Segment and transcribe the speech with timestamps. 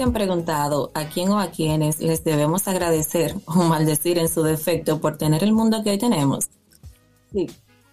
[0.00, 4.42] se han preguntado a quién o a quiénes les debemos agradecer o maldecir en su
[4.42, 6.48] defecto por tener el mundo que hoy tenemos?
[7.30, 7.46] Sí,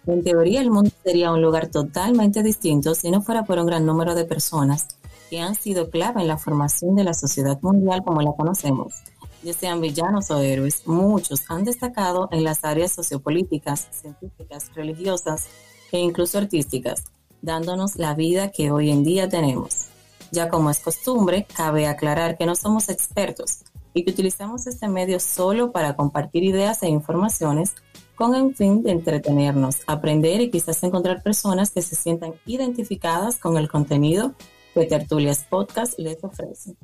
[0.06, 3.84] en teoría el mundo sería un lugar totalmente distinto si no fuera por un gran
[3.84, 4.86] número de personas
[5.28, 8.94] que han sido clave en la formación de la sociedad mundial como la conocemos.
[9.42, 15.48] Ya sean villanos o héroes, muchos han destacado en las áreas sociopolíticas, científicas, religiosas
[15.92, 17.04] e incluso artísticas,
[17.42, 19.88] dándonos la vida que hoy en día tenemos.
[20.30, 23.60] Ya como es costumbre, cabe aclarar que no somos expertos
[23.94, 27.74] y que utilizamos este medio solo para compartir ideas e informaciones
[28.14, 33.56] con el fin de entretenernos, aprender y quizás encontrar personas que se sientan identificadas con
[33.56, 34.34] el contenido
[34.74, 36.74] que Tertulias Podcast les ofrece.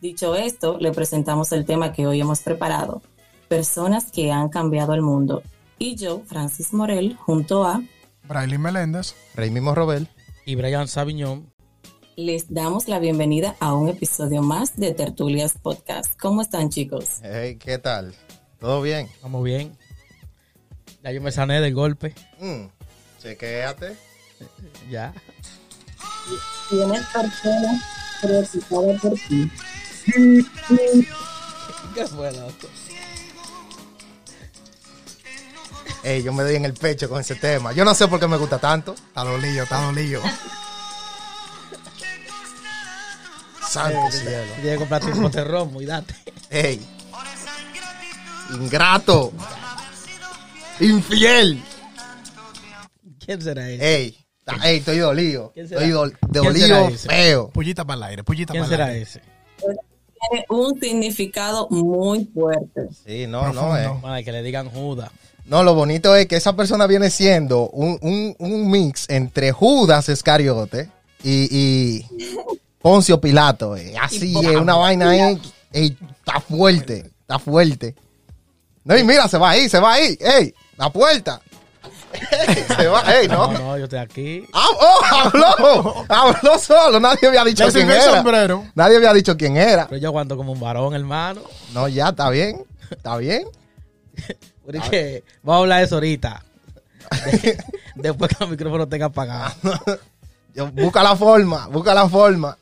[0.00, 3.02] Dicho esto, le presentamos el tema que hoy hemos preparado,
[3.48, 5.42] personas que han cambiado el mundo.
[5.78, 7.82] Y yo, Francis Morel, junto a
[8.28, 10.08] Braille Meléndez, Mismo Robel
[10.44, 11.53] y Brian Sabiñón.
[12.16, 16.12] Les damos la bienvenida a un episodio más de Tertulias Podcast.
[16.20, 17.18] ¿Cómo están, chicos?
[17.24, 18.14] Hey, ¿qué tal?
[18.60, 19.08] ¿Todo bien?
[19.20, 19.76] Vamos bien.
[21.02, 22.14] Ya yo me sané del golpe.
[22.38, 22.66] Mm,
[23.20, 23.96] chequéate.
[24.88, 25.12] Ya.
[26.70, 27.82] Tienes personas
[28.22, 29.50] preocupadas por ti.
[31.94, 32.68] ¿Qué fue, loco?
[36.04, 37.72] Ey, yo me doy en el pecho con ese tema.
[37.72, 38.94] Yo no sé por qué me gusta tanto.
[38.94, 40.22] está dolido, está dolido.
[43.74, 44.52] Santo cielo.
[44.56, 46.14] Tienes que comprarte un romo y date.
[46.50, 46.80] Ey.
[48.54, 49.32] Ingrato.
[50.80, 51.62] Infiel.
[53.24, 53.96] ¿Quién será ese?
[53.96, 54.18] Ey.
[54.62, 55.50] Ey, estoy dolido.
[55.54, 55.80] ¿Quién será?
[55.80, 57.48] Estoy dol- ¿Quién dolido será feo.
[57.50, 59.02] Pullita para el aire, pullita ¿Quién para el será aire.
[59.02, 59.22] ese?
[60.30, 62.88] Tiene un significado muy fuerte.
[63.06, 64.24] Sí, no, no, eh.
[64.24, 65.10] Que le digan Judas.
[65.46, 70.08] No, lo bonito es que esa persona viene siendo un, un- un mix entre Judas
[70.08, 70.90] Iscariote
[71.22, 72.06] y, y
[72.84, 73.74] Poncio Pilato.
[73.78, 73.94] eh.
[73.98, 75.40] Así es, una vaina ahí.
[75.72, 77.94] ey, está fuerte, está fuerte.
[78.84, 80.18] No, y mira, se va ahí, se va ahí.
[80.20, 80.54] ¡Ey!
[80.76, 81.40] La puerta.
[82.12, 83.58] Ey, se va, ey, No, no.
[83.58, 84.44] no, yo estoy aquí.
[84.52, 87.00] Ah, oh, habló, habló solo.
[87.00, 88.16] Nadie había dicho quién era.
[88.16, 88.66] sombrero.
[88.74, 89.86] Nadie había dicho quién era.
[89.88, 91.40] Pero yo aguanto como un varón, hermano.
[91.72, 92.66] No, ya, está bien.
[92.90, 93.44] Está bien.
[94.66, 96.44] Porque vamos a hablar de eso ahorita.
[97.32, 97.64] De-
[97.94, 99.54] después que el micrófono tenga apagado.
[100.54, 102.58] Yo- busca la forma, busca la forma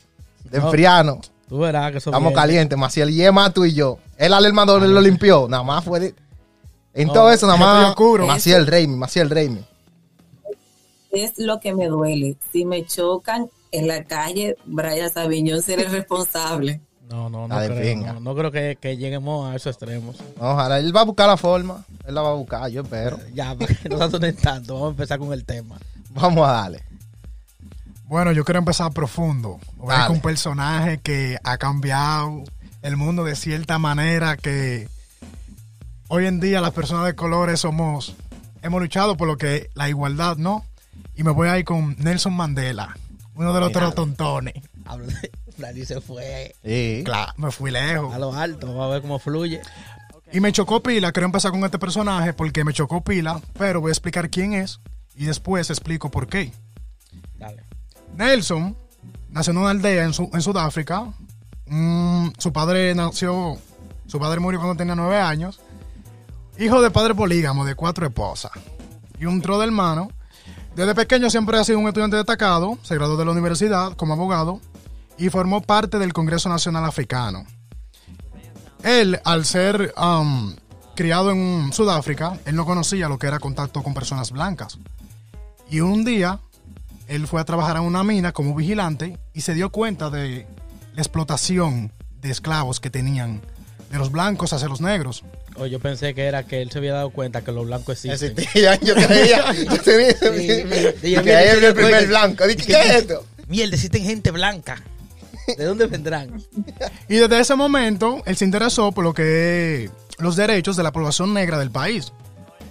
[0.51, 0.67] de No.
[0.67, 1.31] enfriarnos.
[1.49, 2.35] Tú verás que eso Estamos viene.
[2.43, 3.99] calientes, Maciel y Emma, tú y yo.
[4.17, 6.15] Él al hermano lo limpió, nada más fue de...
[6.95, 7.97] En No, todo eso, nada más.
[8.27, 9.65] Maciel Reimi, Maciel Reimi.
[11.11, 12.37] Es lo que me duele.
[12.53, 16.81] Si me chocan en la calle, Brian Sabiñón será el responsable.
[17.09, 17.97] No, no, no creo.
[18.15, 20.17] No, no creo que, que lleguemos a esos extremos.
[20.39, 23.19] Ojalá, él va a buscar la forma, él la va a buscar, yo espero.
[23.35, 23.55] Ya,
[23.91, 24.75] no se tanto.
[24.75, 25.77] Vamos a empezar con el tema.
[26.11, 26.83] Vamos a darle.
[28.13, 29.59] Bueno, yo quiero empezar profundo.
[29.79, 32.45] Voy un personaje que ha cambiado
[32.83, 34.87] el mundo de cierta manera que
[36.09, 38.15] hoy en día las personas de colores somos,
[38.61, 40.63] hemos luchado por lo que la igualdad, ¿no?
[41.17, 42.99] Y me voy a ir con Nelson Mandela,
[43.35, 43.81] uno de los Mira.
[43.81, 44.63] trotontones.
[44.85, 45.31] Hablo de.
[45.57, 47.01] Nadie se fue Sí.
[47.07, 48.15] Claro, me fui lejos.
[48.15, 48.67] a lo alto.
[48.67, 49.63] Vamos a ver cómo fluye.
[50.35, 53.89] Y me chocó pila, quiero empezar con este personaje porque me chocó pila, pero voy
[53.89, 54.81] a explicar quién es
[55.17, 56.53] y después explico por qué.
[57.39, 57.72] Dale.
[58.17, 58.77] Nelson
[59.31, 61.13] nació en una aldea en, Su- en Sudáfrica.
[61.67, 63.57] Mm, su padre nació,
[64.07, 65.61] su padre murió cuando tenía nueve años.
[66.59, 68.53] Hijo de padre polígamo de cuatro esposas
[69.19, 70.11] y un tro de hermano.
[70.77, 72.79] Desde pequeño siempre ha sido un estudiante destacado.
[72.83, 74.61] Se graduó de la universidad como abogado
[75.19, 77.45] y formó parte del Congreso Nacional Africano.
[78.83, 80.55] Él, al ser um,
[80.97, 84.79] criado en Sudáfrica, él no conocía lo que era contacto con personas blancas.
[85.71, 86.41] Y un día
[87.15, 90.47] él fue a trabajar en una mina como vigilante y se dio cuenta de
[90.95, 93.41] la explotación de esclavos que tenían
[93.91, 95.25] de los blancos hacia los negros.
[95.57, 98.39] Oh, yo pensé que era que él se había dado cuenta que los blancos existen.
[98.39, 100.15] Existía, yo creía, yo tenía,
[101.01, 101.15] Sí.
[101.23, 102.47] que ahí era el primer blanco.
[102.47, 103.27] Dije, ¿qué es esto?
[103.49, 104.83] Mierda, existen gente blanca.
[105.59, 106.43] ¿De dónde vendrán?
[107.09, 111.35] Y desde ese momento él se interesó por lo que los derechos de la población
[111.35, 112.13] negra del país.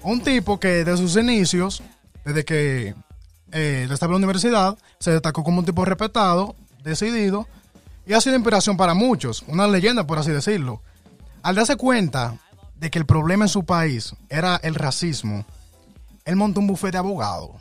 [0.03, 1.83] Un tipo que desde sus inicios,
[2.25, 2.95] desde que
[3.51, 7.47] eh, en la universidad, se destacó como un tipo respetado, decidido
[8.05, 10.81] y ha sido inspiración para muchos, una leyenda por así decirlo.
[11.43, 12.35] Al darse cuenta
[12.75, 15.45] de que el problema en su país era el racismo,
[16.25, 17.51] él montó un bufete de abogados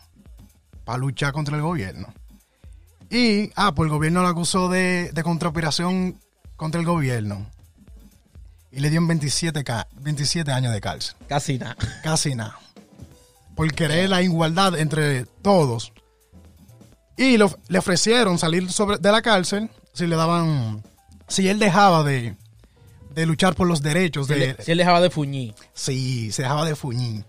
[0.85, 2.13] para luchar contra el gobierno.
[3.11, 6.19] Y, ah, pues el gobierno lo acusó de, de conspiración
[6.57, 7.47] contra el gobierno.
[8.71, 11.17] Y le dieron 27, ca- 27 años de cárcel.
[11.29, 11.77] Casi nada.
[12.05, 12.57] Casi nada.
[13.61, 15.93] Por querer la igualdad entre todos.
[17.19, 20.83] Y lo- le ofrecieron salir sobre, de la cárcel si le daban
[21.29, 22.37] si él dejaba de,
[23.15, 24.45] de luchar por los derechos Si, de...
[24.53, 25.55] él, si él dejaba de fuñir.
[25.75, 27.27] Sí, se dejaba de fuñir.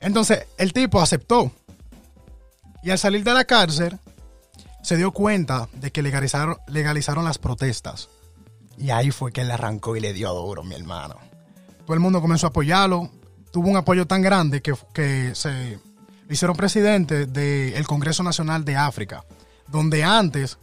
[0.00, 1.52] Entonces, el tipo aceptó.
[2.82, 4.00] Y al salir de la cárcel,
[4.82, 8.08] se dio cuenta de que legalizaron, legalizaron las protestas.
[8.76, 11.18] Y ahí fue que él arrancó y le dio duro, mi hermano.
[11.86, 13.12] Todo el mundo comenzó a apoyarlo.
[13.52, 15.78] Tuvo un apoyo tan grande que, que se
[16.28, 19.24] hicieron presidente del Congreso Nacional de África,
[19.68, 20.58] donde antes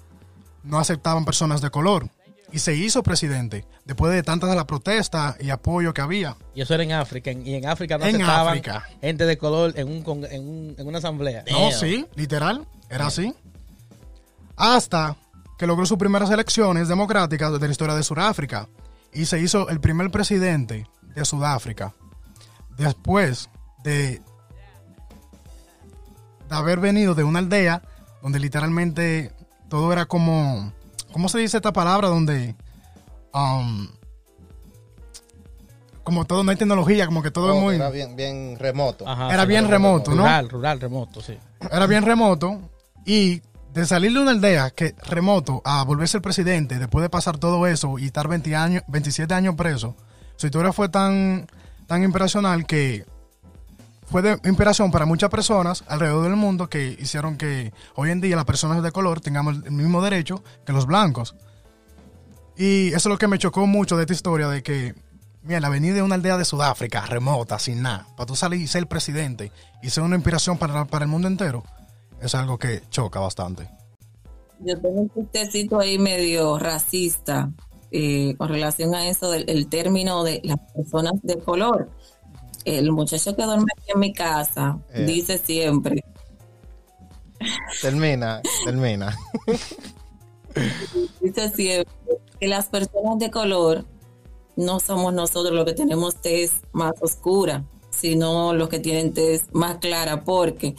[0.64, 2.10] no aceptaban personas de color.
[2.52, 6.36] Y se hizo presidente después de tantas de las protestas y apoyo que había.
[6.56, 7.32] Y eso era en África.
[7.32, 8.84] Y en África no En aceptaban África.
[9.02, 11.44] gente de color en, un, en, un- en una asamblea.
[11.52, 13.36] No, sí, literal, era así.
[14.56, 15.16] Hasta
[15.58, 18.68] que logró sus primeras elecciones democráticas de la historia de Sudáfrica
[19.14, 21.94] y se hizo el primer presidente de Sudáfrica.
[22.80, 23.50] Después
[23.84, 24.22] de,
[26.50, 27.81] de haber venido de una aldea
[28.22, 29.31] donde literalmente
[29.70, 30.72] todo era como,
[31.12, 32.08] ¿cómo se dice esta palabra?
[32.08, 32.56] Donde,
[33.34, 33.88] um,
[36.04, 37.76] como todo no hay tecnología, como que todo es Oh, muy...
[37.76, 39.08] Era bien, bien remoto.
[39.08, 40.24] Ajá, Era sí, bien remoto, ¿no?
[40.24, 41.38] Rural, rural, remoto, sí.
[41.72, 42.62] era bien remoto
[43.06, 43.42] y
[43.74, 47.68] de salir de una aldea que remoto a volverse el presidente después de pasar todo
[47.68, 49.96] eso y estar 20 años, 27 años preso,
[50.38, 51.48] su historia fue tan,
[51.90, 53.04] tan impresional que
[54.06, 58.36] fue de inspiración para muchas personas alrededor del mundo que hicieron que hoy en día
[58.36, 61.36] las personas de color tengamos el mismo derecho que los blancos.
[62.56, 64.94] Y eso es lo que me chocó mucho de esta historia de que,
[65.42, 68.68] mira, la venida de una aldea de Sudáfrica, remota, sin nada, para tú salir y
[68.68, 69.52] ser presidente
[69.82, 71.64] y ser una inspiración para, para el mundo entero,
[72.22, 73.68] es algo que choca bastante.
[74.60, 77.50] Yo tengo un chistecito ahí medio racista
[77.92, 81.90] eh, con relación a eso del el término de las personas de color.
[82.66, 85.06] El muchacho que duerme aquí en mi casa Eh.
[85.06, 86.04] dice siempre,
[87.82, 89.18] Termina, termina.
[91.22, 91.94] dice siempre
[92.40, 93.86] que las personas de color
[94.56, 99.78] no somos nosotros los que tenemos tez más oscura, sino los que tienen tez más
[99.78, 100.76] clara, porque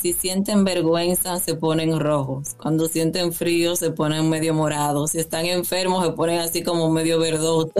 [0.00, 5.46] si sienten vergüenza se ponen rojos, cuando sienten frío se ponen medio morados, si están
[5.46, 7.72] enfermos se ponen así como medio verdosos.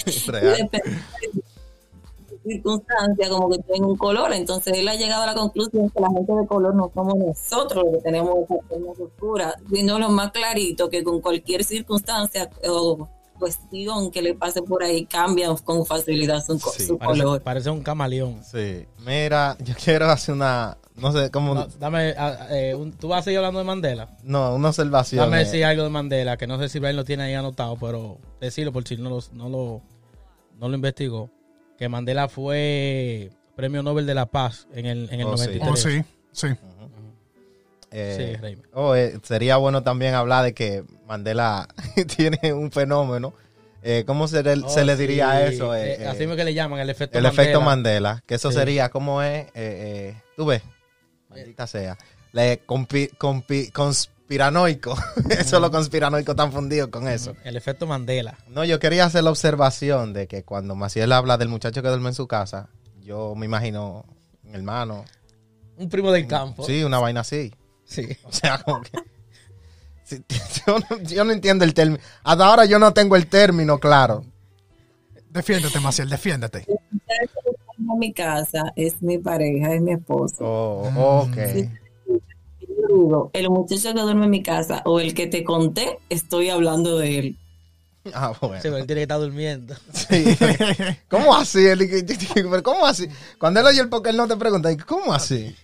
[0.26, 0.56] Real.
[0.56, 1.42] Depende de
[2.54, 6.08] circunstancia como que tienen un color, entonces él ha llegado a la conclusión que la
[6.10, 10.88] gente de color no somos nosotros los que tenemos esa oscura, sino lo más clarito
[10.88, 16.58] que con cualquier circunstancia o cuestión que le pase por ahí cambia con facilidad su,
[16.58, 17.42] co- Sí, su Parece, color.
[17.42, 18.42] parece un camaleón.
[18.44, 18.86] Sí.
[19.04, 22.14] Mira, yo quiero hacer una, no sé, como, No, dame,
[22.50, 24.16] eh, un- ¿Tú vas a seguir hablando de Mandela?
[24.22, 25.24] no, una observación.
[25.24, 25.44] Dame eh.
[25.44, 28.72] decir algo de Mandela, que no sé si Brian lo tiene ahí anotado, pero decirlo
[28.72, 29.82] por si no lo, no lo,
[30.58, 31.30] no lo investigó.
[31.78, 35.46] Que Mandela fue premio Nobel de la Paz en el, en el Oh, sí.
[35.58, 35.70] 93.
[35.70, 36.46] Oh, sí, sí.
[37.90, 41.68] Eh, Sí, oh, eh, sería bueno también hablar de que Mandela
[42.16, 43.32] tiene un fenómeno.
[43.82, 45.02] Eh, ¿Cómo se le, Oh, se le sí.
[45.06, 45.74] diría eso?
[45.74, 47.42] Eh, así es que le llaman el efecto el Mandela.
[47.42, 48.22] efecto Mandela.
[48.26, 48.56] Que eso Sí.
[48.58, 49.46] sería, ¿cómo es?
[50.36, 50.62] Tú ves,
[51.28, 51.96] maldita sea.
[52.32, 54.96] Le compi- compi- conspiranoico.
[55.30, 57.34] eso lo conspiranoico están fundidos con eso.
[57.44, 58.36] El efecto Mandela.
[58.48, 62.08] No, yo quería hacer la observación de que cuando Maciel habla del muchacho que duerme
[62.08, 62.68] en su casa,
[63.00, 64.04] yo me imagino
[64.42, 65.04] mi hermano.
[65.78, 66.64] Un primo del campo.
[66.64, 67.54] Sí, una vaina así.
[67.86, 68.06] Sí.
[68.24, 68.90] O sea, como que.
[70.04, 70.22] Sí,
[70.66, 71.98] yo, no, yo no entiendo el término.
[72.22, 74.24] Hasta ahora yo no tengo el término claro.
[75.30, 76.64] Defiéndete, Maciel, defiéndete.
[77.78, 80.36] En mi casa es mi pareja, es mi esposo.
[80.40, 81.36] Oh, ok.
[82.08, 86.48] Yo digo, el muchacho que duerme en mi casa o el que te conté, estoy
[86.50, 87.38] hablando de él.
[88.14, 88.60] Ah, Sí, bueno.
[88.62, 89.74] pero él tiene que estar durmiendo.
[89.92, 90.24] Sí.
[91.10, 91.64] ¿Cómo así?
[92.62, 93.08] ¿Cómo así?
[93.38, 95.54] Cuando él oye el porque él no te pregunta, ¿cómo así?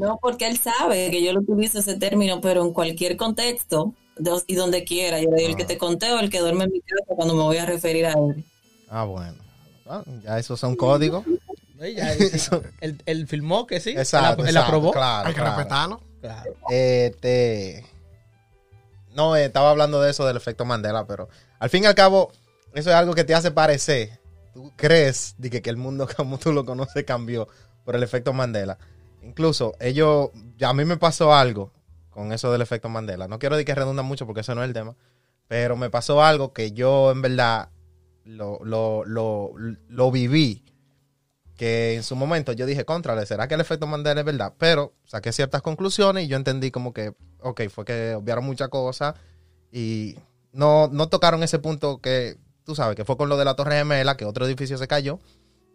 [0.00, 4.44] No, porque él sabe que yo lo utilizo ese término, pero en cualquier contexto dos-
[4.46, 5.20] y donde quiera.
[5.20, 7.34] Yo le digo el que te conté o el que duerme en mi casa cuando
[7.34, 8.44] me voy a referir a él.
[8.88, 9.36] Ah, bueno.
[9.86, 11.24] Ah, ya esos son códigos.
[12.80, 13.90] Él, él filmó que sí.
[13.90, 14.42] Exacto.
[14.42, 14.92] Él, él exacto, aprobó.
[14.92, 15.56] Claro, Hay que claro.
[15.56, 16.00] respetarlo.
[16.20, 16.54] Claro.
[16.68, 17.86] Este.
[19.14, 21.28] No, eh, estaba hablando de eso del efecto Mandela, pero
[21.58, 22.30] al fin y al cabo,
[22.74, 24.20] eso es algo que te hace parecer.
[24.54, 27.48] Tú crees de que, que el mundo como tú lo conoces cambió
[27.84, 28.78] por el efecto Mandela.
[29.22, 30.30] Incluso ellos,
[30.62, 31.72] a mí me pasó algo
[32.10, 33.28] con eso del efecto Mandela.
[33.28, 34.96] No quiero decir que redunda mucho porque eso no es el tema,
[35.48, 37.70] pero me pasó algo que yo en verdad
[38.24, 39.52] lo, lo, lo,
[39.88, 40.64] lo viví.
[41.56, 44.54] Que en su momento yo dije, contrale, ¿será que el efecto Mandela es verdad?
[44.56, 49.14] Pero saqué ciertas conclusiones y yo entendí como que, ok, fue que obviaron muchas cosas
[49.70, 50.16] y
[50.52, 53.76] no, no tocaron ese punto que, tú sabes, que fue con lo de la Torre
[53.76, 55.18] Gemela, que otro edificio se cayó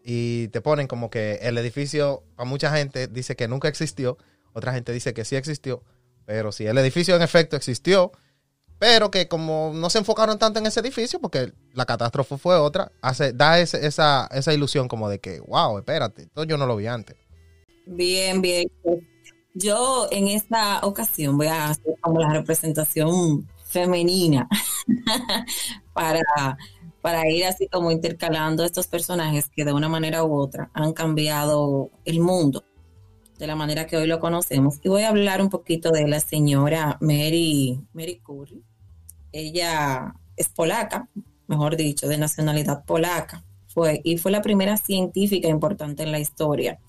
[0.08, 4.20] y te ponen como que el edificio, para mucha gente dice que nunca existió,
[4.54, 5.82] otra gente dice que sí existió,
[6.26, 8.12] pero si el edificio en efecto existió,
[8.78, 12.92] pero que como no se enfocaron tanto en ese edificio, porque la catástrofe fue otra,
[13.02, 16.76] hace, da ese- esa, esa ilusión como de que, wow, espérate, esto yo no lo
[16.76, 17.16] vi antes.
[17.88, 18.68] Bien, bien.
[19.56, 24.48] Yo en esta ocasión voy a hacer como la representación femenina
[25.94, 26.58] para,
[27.06, 31.92] para ir así como intercalando estos personajes que de una manera u otra han cambiado
[32.04, 32.64] el mundo
[33.38, 34.80] de la manera que hoy lo conocemos.
[34.82, 38.64] Y voy a hablar un poquito de la señora Mary, Mary Curie.
[39.32, 41.08] Ella es polaca,
[41.46, 43.46] mejor dicho, de nacionalidad polaca.
[43.68, 46.80] Fue, y fue la primera científica importante en la historia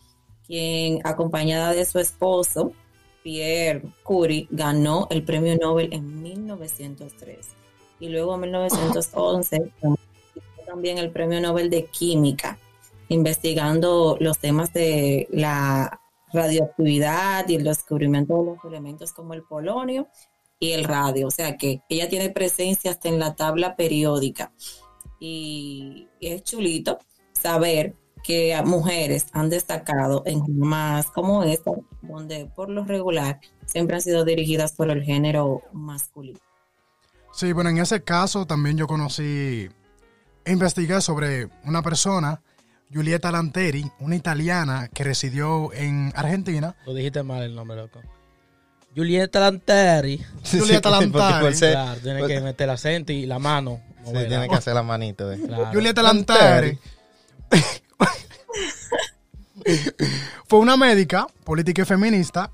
[0.47, 2.73] quien acompañada de su esposo,
[3.23, 7.49] Pierre Curie, ganó el premio Nobel en 1903.
[8.01, 9.73] Y luego en 1911
[10.67, 12.59] también el premio Nobel de Química,
[13.09, 16.01] investigando los temas de la
[16.33, 20.09] radioactividad y el descubrimiento de los elementos como el polonio
[20.59, 21.29] y el radio.
[21.29, 24.53] O sea que ella tiene presencia hasta en la tabla periódica.
[25.19, 26.99] Y es chulito
[27.33, 31.71] saber que mujeres han destacado en más como esta,
[32.03, 36.41] donde por lo regular siempre han sido dirigidas por el género masculino.
[37.33, 39.69] Sí, bueno, en ese caso también yo conocí
[40.47, 42.41] investigué sobre una persona,
[42.91, 46.75] Giulietta Lanteri, una italiana que residió en Argentina.
[46.87, 48.01] Lo dijiste mal el nombre, loco.
[48.95, 50.25] Julieta Lanteri.
[50.51, 50.91] Julieta
[51.53, 53.81] ser- Claro, tiene que meter el acento y la mano.
[54.05, 55.31] sí, tiene que hacer la manito.
[55.33, 55.39] eh.
[55.47, 55.71] Claro.
[55.73, 56.79] Giulietta Lanteri.
[57.51, 57.51] Lanteri
[60.49, 62.51] fue una médica, política y feminista,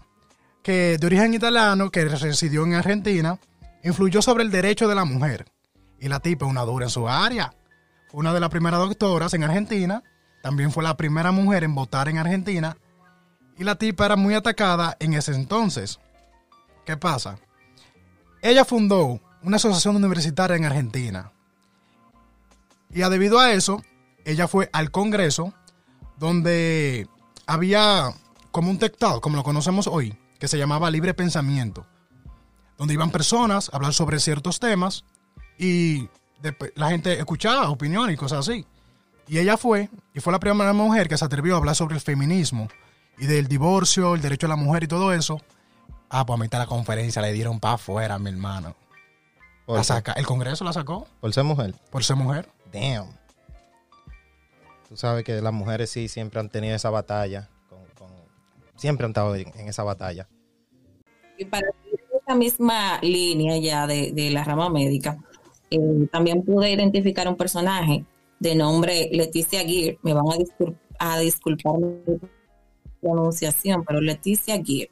[0.63, 3.39] que de origen italiano, que residió en Argentina,
[3.85, 5.45] influyó sobre el derecho de la mujer.
[6.01, 7.53] Y la tipa, una dura en su área.
[8.13, 10.03] Una de las primeras doctoras en Argentina.
[10.43, 12.77] También fue la primera mujer en votar en Argentina.
[13.57, 15.99] Y la tipa era muy atacada en ese entonces.
[16.85, 17.39] ¿Qué pasa?
[18.43, 21.33] Ella fundó una asociación universitaria en Argentina.
[22.91, 23.83] Y debido a eso,
[24.25, 25.55] ella fue al Congreso,
[26.19, 27.09] donde
[27.47, 28.13] había
[28.51, 31.87] como un tectado, como lo conocemos hoy, que se llamaba Libre Pensamiento,
[32.77, 35.05] donde iban personas a hablar sobre ciertos temas
[35.59, 36.09] y
[36.43, 38.67] después la gente escuchaba opiniones y cosas así.
[39.29, 42.01] Y ella fue, y fue la primera mujer que se atrevió a hablar sobre el
[42.01, 42.69] feminismo
[43.19, 45.41] y del divorcio, el derecho a la mujer y todo eso.
[46.11, 48.75] Ah, pues a mitad de la conferencia le dieron para afuera, mi hermano.
[49.65, 51.75] Por, La saca, el Congreso la sacó por ser mujer.
[51.91, 52.49] por ser mujer.
[52.73, 53.07] Damn.
[54.89, 57.49] Tú sabes que las mujeres sí siempre han tenido esa batalla.
[57.69, 58.17] con- con-
[58.77, 60.29] siempre han estado en, en esa batalla.
[61.39, 65.17] Y para seguir esa misma línea ya de, de la rama médica,
[65.75, 68.05] eh, también pude identificar un personaje
[68.39, 69.97] de nombre Leticia Gear.
[70.03, 70.25] Me van
[70.99, 72.19] a, a disculpar mi
[73.01, 74.89] pronunciación, pero Leticia Gear.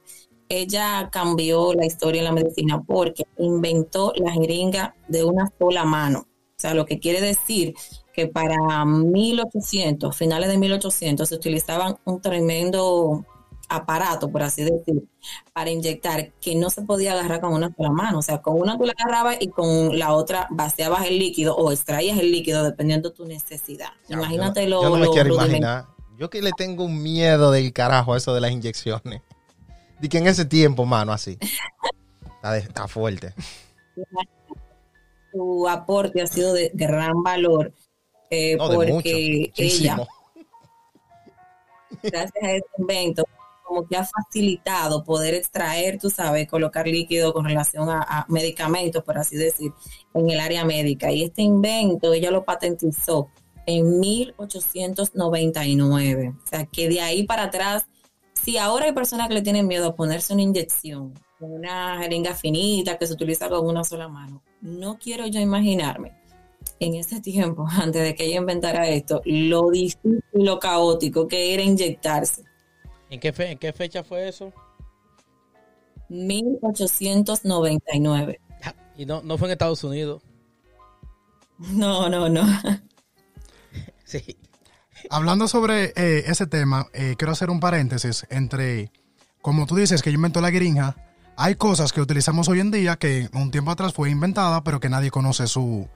[0.49, 6.21] Ella cambió la historia en la medicina porque inventó la jeringa de una sola mano.
[6.21, 7.75] O sea, lo que quiere decir
[8.13, 13.25] que para 1800, finales de 1800, se utilizaban un tremendo
[13.71, 15.09] aparato, por así decir,
[15.55, 18.19] para inyectar que no se podía agarrar con una sola mano.
[18.19, 21.73] O sea, con una tú la agarrabas y con la otra vaciabas el líquido o
[21.73, 23.91] extraías el líquido dependiendo de tu necesidad.
[24.09, 25.87] Imagínate yo, lo, yo no me lo quiero imaginar.
[26.19, 29.23] Yo que le tengo un miedo del carajo a eso de las inyecciones.
[30.03, 31.39] Y que en ese tiempo, mano, así.
[32.37, 33.35] Está, de- está fuerte.
[35.33, 37.73] Su aporte ha sido de gran valor
[38.31, 39.99] eh, No, porque ella,
[42.03, 43.25] gracias a este invento,
[43.71, 49.17] como que ha facilitado poder extraer, tú sabes, colocar líquido con relación a, medicamentos, por
[49.17, 49.71] así decir,
[50.13, 51.13] en el área médica.
[51.13, 53.29] Y este invento ella lo patentizó
[53.67, 56.35] en 1899.
[56.37, 57.87] O sea, que de ahí para atrás,
[58.35, 62.99] si ahora hay personas que le tienen miedo a ponerse una inyección, una jeringa finita
[62.99, 66.19] que se utiliza con una sola mano, no quiero yo imaginarme
[66.81, 71.55] en ese tiempo, antes de que ella inventara esto, lo difícil y lo caótico que
[71.55, 72.50] era inyectarse.
[73.11, 74.53] ¿En qué, fe- ¿En qué fecha fue eso?
[76.09, 78.41] 1899.
[78.97, 80.23] Y no, no fue en Estados Unidos.
[81.59, 82.43] No, no, no.
[84.05, 84.37] Sí.
[85.09, 88.91] Hablando sobre eh, ese tema, eh, quiero hacer un paréntesis entre,
[89.41, 90.97] como tú dices, que yo inventó la grinja,
[91.37, 94.89] hay cosas que utilizamos hoy en día que un tiempo atrás fue inventada, pero que
[94.89, 95.89] nadie conoce su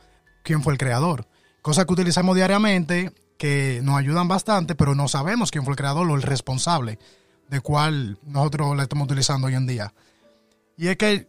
[0.44, 1.26] quién fue el creador.
[1.61, 6.08] Cosas que utilizamos diariamente que nos ayudan bastante, pero no sabemos quién fue el creador
[6.10, 6.98] o el responsable
[7.48, 9.92] de cuál nosotros la estamos utilizando hoy en día.
[10.76, 11.28] Y es que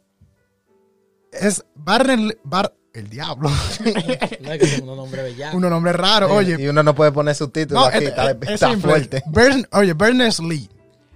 [1.32, 3.50] es Barney, Bar, el diablo,
[4.42, 5.58] No es que son unos nombres bellaco.
[5.58, 6.56] un nombre raro, oye.
[6.60, 8.06] Y uno no puede poner subtítulos No, aquí.
[8.06, 9.24] es, está es- es fuerte.
[9.28, 10.70] Bern- oye, Berners-Lee,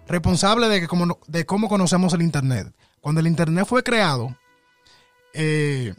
[0.08, 2.74] responsable de, que como, de cómo conocemos el Internet.
[3.00, 4.36] Cuando el Internet fue creado,
[5.34, 5.94] eh,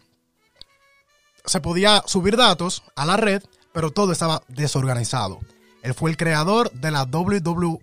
[1.46, 3.42] se podía subir datos a la red,
[3.72, 5.40] pero todo estaba desorganizado.
[5.82, 7.78] Él fue el creador de la WWW,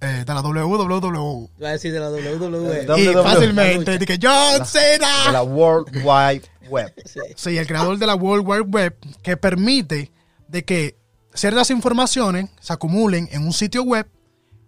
[0.00, 1.48] eh, de la WWW.
[1.58, 2.82] Iba a decir de la WWE.
[2.98, 3.22] Y WWE.
[3.22, 5.30] fácilmente dije, John de Cena.
[5.32, 6.92] la World Wide Web.
[7.04, 7.20] Sí.
[7.36, 10.10] Sí, el creador de la World Wide Web que permite
[10.48, 10.96] de que
[11.34, 14.08] ciertas informaciones se acumulen en un sitio web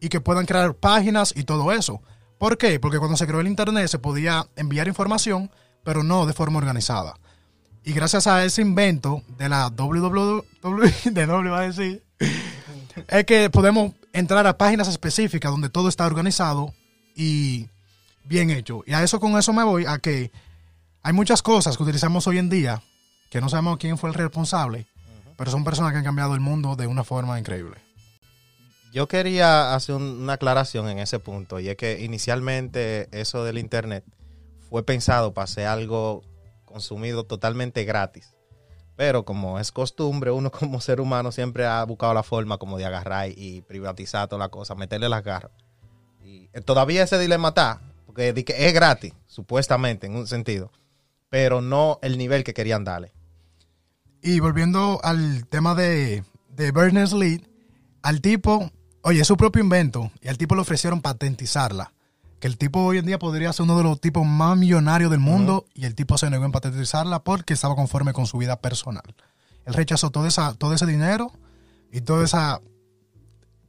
[0.01, 2.01] y que puedan crear páginas y todo eso.
[2.39, 2.79] ¿Por qué?
[2.79, 5.51] Porque cuando se creó el Internet se podía enviar información,
[5.83, 7.15] pero no de forma organizada.
[7.85, 10.43] Y gracias a ese invento de la WWW,
[11.11, 12.03] de va a decir,
[13.09, 16.75] es que podemos entrar a páginas específicas donde todo está organizado
[17.15, 17.69] y
[18.25, 18.83] bien hecho.
[18.87, 20.31] Y a eso con eso me voy a que
[21.03, 22.83] hay muchas cosas que utilizamos hoy en día
[23.31, 24.87] que no sabemos quién fue el responsable,
[25.37, 27.77] pero son personas que han cambiado el mundo de una forma increíble.
[28.93, 33.59] Yo quería hacer un- una aclaración en ese punto, y es que inicialmente eso del
[33.59, 34.03] Internet
[34.71, 36.23] fue pensado para ser algo
[36.69, 38.37] consumido totalmente gratis.
[38.97, 42.85] Pero como es costumbre, uno como ser humano siempre ha buscado la forma como de
[42.85, 45.53] agarrar y privatizar toda la cosa, meterle las garras.
[46.23, 50.73] Y eh, todavía ese dilema está, porque es gratis, supuestamente, en un sentido,
[51.31, 53.13] pero no el nivel que querían darle.
[54.21, 57.47] Y volviendo al tema de, de Berners-Lee,
[58.03, 58.71] al tipo,
[59.03, 61.93] oye, es su propio invento, y al tipo le ofrecieron patentizarla.
[62.40, 65.21] Que el tipo hoy en día podría ser uno de los tipos más millonarios del
[65.21, 69.02] mundo, y el tipo se negó en patentizarla porque estaba conforme con su vida personal.
[69.64, 71.33] Él rechazó todo, esa, todo ese dinero
[71.92, 72.61] y toda esa.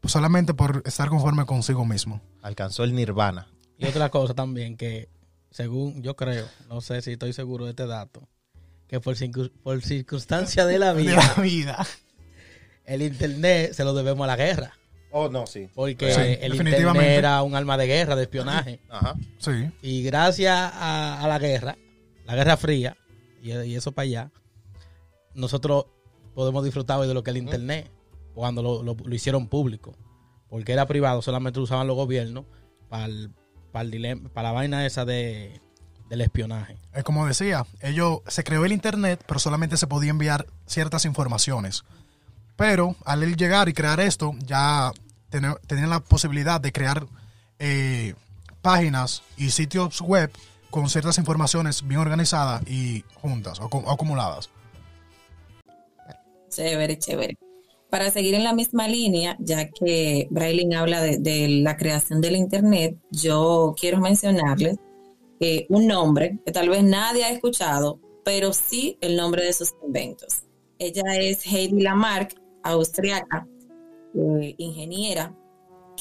[0.01, 2.21] pues, solamente por estar conforme consigo mismo.
[2.41, 3.47] Alcanzó el nirvana.
[3.77, 5.09] Y otra cosa también que,
[5.51, 8.27] según yo creo, no sé si estoy seguro de este dato,
[8.88, 11.88] que por, circun- por circunstancia de la De vida, la vida.
[12.85, 14.73] el internet se lo debemos a la guerra.
[15.12, 15.70] Oh, no, sí.
[15.74, 18.80] Porque Sí, el internet era un arma de guerra, de espionaje.
[18.89, 19.15] Ajá.
[19.39, 19.52] Sí.
[19.82, 21.78] Y gracias a, a la guerra,
[22.26, 22.95] la Guerra Fría,
[23.41, 24.32] y, y eso para allá,
[25.34, 25.86] nosotros
[26.36, 27.91] podemos disfrutar hoy de lo que es el Internet,
[28.34, 29.95] cuando lo, lo- lo hicieron público.
[30.50, 32.45] Porque era privado, solamente lo usaban los gobiernos
[32.89, 33.32] para el-
[33.72, 35.62] para el dilema- para la vaina esa de,
[36.10, 36.76] del espionaje.
[36.93, 41.84] Es como decía, ellos se creó el internet, pero solamente se podía enviar ciertas informaciones.
[42.60, 44.91] Pero al él llegar y crear esto, ya
[45.30, 47.08] ten- tenían la posibilidad de crear
[47.58, 48.13] eh,
[48.62, 50.30] páginas y sitios web
[50.69, 54.50] con ciertas informaciones bien organizadas y juntas o, cu- acumuladas.
[56.50, 57.38] Chévere, chévere.
[57.89, 62.36] Para seguir en la misma línea, ya que Brailin habla de, de la creación del
[62.36, 64.78] Internet, yo quiero mencionarles
[65.39, 69.74] eh, un nombre que tal vez nadie ha escuchado, pero sí el nombre de sus
[69.86, 70.43] inventos.
[70.78, 73.48] Ella es Heidi Lamarck, austriaca,
[74.15, 75.36] eh, ingeniera,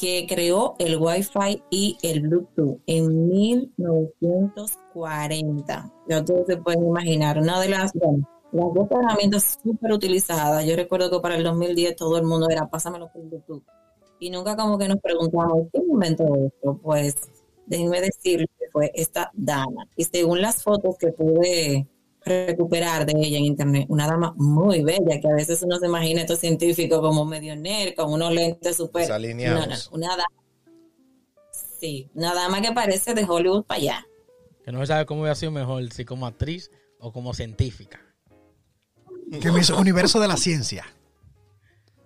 [0.01, 5.92] que creó el Wi-Fi y el Bluetooth en 1940.
[6.09, 10.64] Ya ustedes se pueden imaginar, una de las, las dos herramientas súper utilizadas.
[10.64, 13.64] Yo recuerdo que para el 2010 todo el mundo era, pásamelo por Bluetooth.
[14.21, 16.81] Y nunca como que nos preguntamos, ¿qué inventó esto?
[16.83, 17.14] Pues
[17.66, 19.87] déjenme decirles que fue esta dama.
[19.97, 21.87] Y según las fotos que pude
[22.24, 26.20] recuperar de ella en internet, una dama muy bella, que a veces uno se imagina
[26.22, 29.02] estos científicos como medio nerd, con unos lentes súper...
[29.02, 29.66] Desalineados.
[29.66, 30.33] No, no, una dama...
[31.81, 34.07] Sí, una dama que parece de Hollywood para allá.
[34.64, 38.00] Que no se sabe cómo hubiera sido mejor, si como actriz o como científica.
[39.31, 40.85] Que mi universo de la ciencia.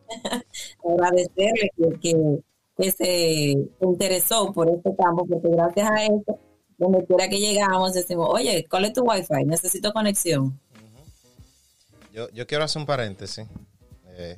[0.85, 2.38] agradecerle que, que,
[2.77, 6.38] que se interesó por este campo, porque gracias a esto,
[6.83, 9.45] donde quiera que llegamos, decimos, oye, ¿cuál es tu wifi?
[9.45, 10.59] Necesito conexión.
[12.12, 13.47] Yo, yo quiero hacer un paréntesis.
[14.09, 14.37] Eh,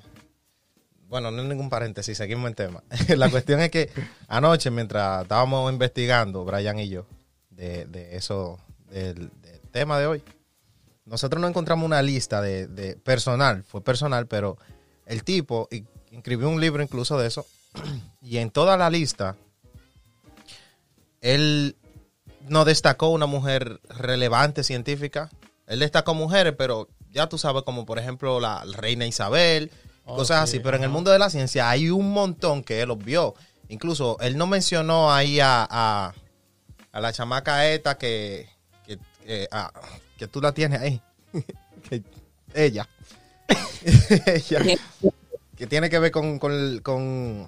[1.08, 2.82] bueno, no es ningún paréntesis, seguimos en tema.
[3.16, 3.90] la cuestión es que
[4.28, 7.06] anoche, mientras estábamos investigando, Brian y yo,
[7.50, 8.58] de, de eso,
[8.90, 10.22] del, del tema de hoy,
[11.04, 14.56] nosotros no encontramos una lista de, de personal, fue personal, pero
[15.06, 15.68] el tipo
[16.10, 17.46] escribió un libro incluso de eso,
[18.22, 19.36] y en toda la lista,
[21.20, 21.76] él
[22.48, 25.30] no destacó una mujer relevante científica.
[25.66, 29.70] Él destacó mujeres, pero ya tú sabes, como por ejemplo la reina Isabel,
[30.06, 30.62] Oh, cosas sí, así.
[30.62, 33.34] Pero en el mundo de la ciencia hay un montón que él vio.
[33.68, 36.12] Incluso él no mencionó ahí a, a,
[36.92, 38.48] a la chamaca esta que,
[38.86, 39.72] que, que, ah,
[40.18, 41.00] que tú la tienes ahí.
[41.88, 42.02] Que-
[42.54, 42.88] ella.
[44.26, 44.78] ella.
[45.56, 47.46] Que tiene que ver con, con, con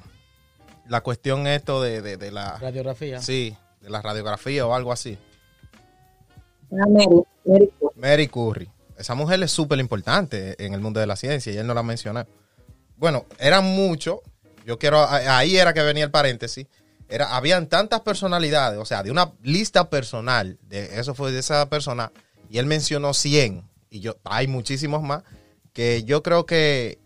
[0.88, 2.58] la cuestión esto de, de, de la...
[2.58, 3.22] Radiografía.
[3.22, 3.56] Sí,
[3.86, 5.16] de la radiografía o algo así.
[6.72, 8.68] Ah, Mary, Mary, Mary Curry.
[8.98, 11.84] Esa mujer es súper importante en el mundo de la ciencia y él no la
[11.84, 12.26] mencionó.
[12.96, 14.18] Bueno, eran muchos.
[14.64, 16.66] Yo quiero, ahí era que venía el paréntesis.
[17.08, 21.68] Era, habían tantas personalidades, o sea, de una lista personal, de eso fue de esa
[21.68, 22.10] persona,
[22.50, 25.22] y él mencionó 100, y yo, hay muchísimos más,
[25.72, 26.98] que yo creo que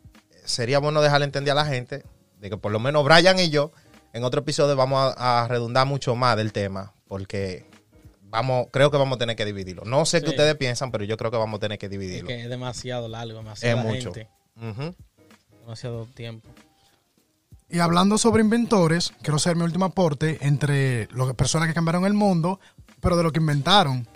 [0.46, 2.02] sería bueno dejarle entender a la gente
[2.38, 3.72] de que por lo menos Brian y yo,
[4.12, 7.64] en otro episodio vamos a, a redundar mucho más del tema, porque
[8.22, 9.84] vamos, creo que vamos a tener que dividirlo.
[9.84, 12.28] No sé qué ustedes piensan, pero yo creo que vamos a tener que Es dividirlo.
[12.28, 14.12] que es demasiado largo, Es demasiado mucho.
[14.12, 14.94] gente, Ujú.
[15.62, 16.48] demasiado tiempo.
[17.68, 22.14] Y hablando sobre inventores, quiero hacer mi último aporte entre las personas que cambiaron el
[22.14, 22.58] mundo,
[23.00, 24.06] pero de lo que inventaron.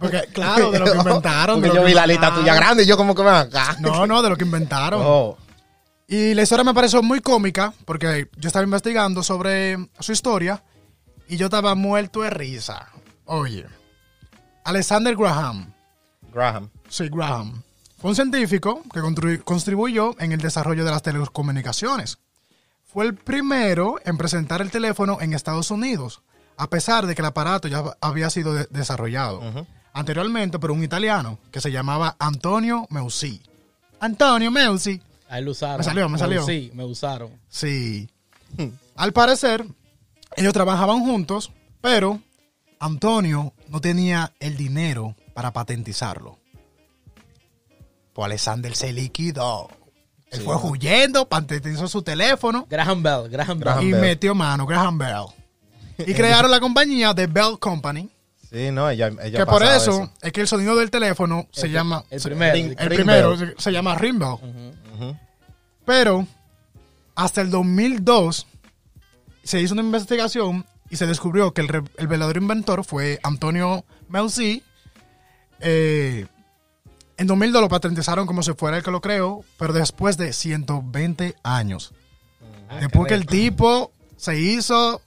[0.00, 1.60] Porque, claro, de lo que inventaron.
[1.60, 2.40] de Porque lo yo que vi la lista inventaron.
[2.40, 3.76] tuya grande y yo como que ven acá.
[3.80, 5.02] No, no, de lo que inventaron.
[5.04, 5.36] Oh.
[6.12, 10.62] Y la historia me pareció muy cómica porque yo estaba investigando sobre su historia
[11.26, 12.86] y yo estaba muerto de risa.
[13.24, 13.64] Oye,
[14.64, 15.72] Alexander Graham,
[16.30, 16.68] Graham.
[16.90, 17.62] sí, Graham,
[17.96, 22.18] fue un científico que contribu- contribuyó en el desarrollo de las telecomunicaciones.
[22.84, 26.20] Fue el primero en presentar el teléfono en Estados Unidos,
[26.58, 29.40] a pesar de que el aparato ya había sido de- desarrollado
[29.94, 33.40] anteriormente por un italiano que se llamaba Antonio Meucci.
[33.98, 35.00] Antonio Meucci.
[35.32, 35.78] Ahí lo usaron.
[35.78, 36.44] Me salió, me salió.
[36.44, 37.30] Sí, me usaron.
[37.48, 38.06] Sí.
[38.96, 39.64] Al parecer,
[40.36, 42.20] ellos trabajaban juntos, pero
[42.78, 46.38] Antonio no tenía el dinero para patentizarlo.
[48.12, 49.70] Pues Alexander se liquidó.
[50.30, 53.60] Él fue huyendo, patentizó su teléfono Graham Bell, Graham Bell.
[53.60, 54.00] Graham y Bell.
[54.02, 55.24] metió mano, Graham Bell.
[56.06, 58.10] Y crearon la compañía de Bell Company,
[58.52, 62.04] Sí, no, ella, ella que por eso, es que el sonido del teléfono se llama...
[62.10, 63.32] el primero.
[63.32, 64.28] El se, llama Ring Bell.
[64.28, 64.81] Ujú.
[65.84, 66.26] Pero
[67.14, 68.46] hasta el 2002
[69.42, 74.62] se hizo una investigación y se descubrió que el, el verdadero inventor fue Antonio Meucci.
[75.60, 76.26] Eh,
[77.16, 81.36] en 2002 lo patentizaron como si fuera el que lo creó, pero después de 120
[81.42, 81.92] años.
[82.68, 85.02] Ah, después que el tipo se hizo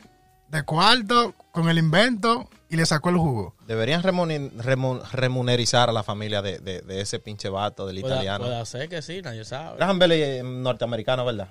[0.49, 3.53] de cuarto con el invento y le sacó el jugo.
[3.67, 8.45] Deberían remunerizar a la familia de, de- de ese pinche vato del Puede, italiano.
[8.45, 9.77] puede ser que sí, nadie sabe.
[9.77, 11.49] Graham Bell es norteamericano, ¿verdad?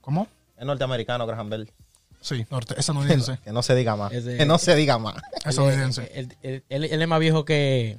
[0.00, 0.26] ¿Cómo?
[0.56, 1.72] Es norteamericano Graham Bell.
[2.20, 3.38] Sí, norte, estadounidense.
[3.44, 4.12] Que no se diga más.
[4.12, 5.16] Ese- Que no se diga más.
[5.44, 6.10] estadounidense.
[6.14, 7.96] Él, él- él- él es más viejo que.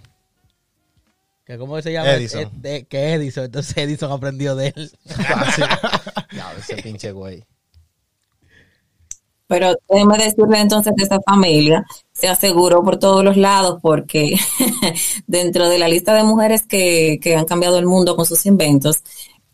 [1.46, 2.12] que ¿Cómo se llama?
[2.12, 2.50] Edison.
[2.62, 3.46] Que Edison.
[3.46, 4.92] Entonces Edison aprendió de él.
[5.06, 5.66] Fácil.
[6.32, 7.46] Ya, ese pinche güey.
[9.48, 11.86] Pero déjeme decirle entonces que esta familia
[12.16, 14.36] se aseguró por todos los lados porque
[15.28, 19.04] dentro de la lista de mujeres que, que han cambiado el mundo con sus inventos,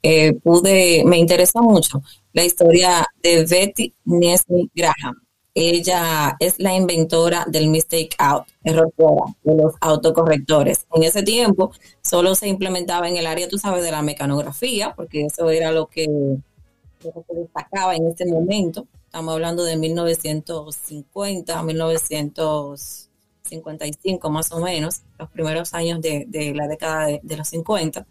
[0.03, 2.01] eh, pude, me interesó mucho
[2.33, 5.15] la historia de Betty Nesmith Graham.
[5.53, 10.85] Ella es la inventora del mistake out, error prueba, de los autocorrectores.
[10.93, 11.71] En ese tiempo
[12.01, 15.87] solo se implementaba en el área, tú sabes, de la mecanografía, porque eso era lo
[15.87, 18.87] que, lo que se destacaba en ese momento.
[19.11, 27.35] Estamos hablando de 1950, 1955 más o menos, los primeros años de, la década de,
[27.35, 28.07] los 50.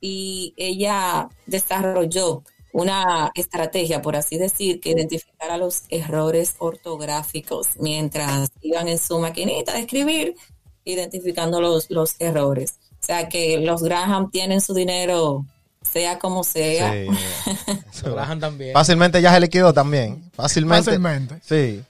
[0.00, 8.88] Y ella desarrolló una estrategia, por así decir, que identificara los errores ortográficos mientras iban
[8.88, 10.34] en su maquinita de escribir,
[10.82, 12.80] identificando los errores.
[13.00, 15.46] O sea que los Graham tienen su dinero,
[15.90, 16.92] sea como sea.
[16.92, 17.08] Sí.
[17.92, 18.72] Eso- Graham también.
[18.74, 20.30] Fácilmente ya se liquidó también.
[20.34, 20.84] Fácilmente.
[20.84, 21.40] Fácilmente.
[21.42, 21.82] Sí.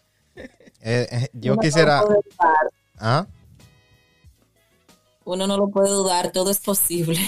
[0.81, 2.01] Eh, eh, yo Uno no quisiera.
[2.01, 3.27] lo puede dudar, ¿Ah?
[5.25, 7.19] Uno no lo puede dudar, todo es posible.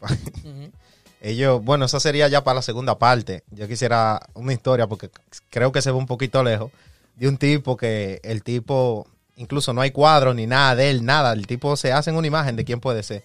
[1.20, 3.42] Ellos, bueno, eso sería ya para la segunda parte.
[3.50, 5.10] Yo quisiera una historia porque
[5.50, 6.70] creo que se ve un poquito lejos
[7.16, 11.32] de un tipo que el tipo, incluso no hay cuadros ni nada de él, nada.
[11.32, 13.24] El tipo se hace una imagen de quién puede ser.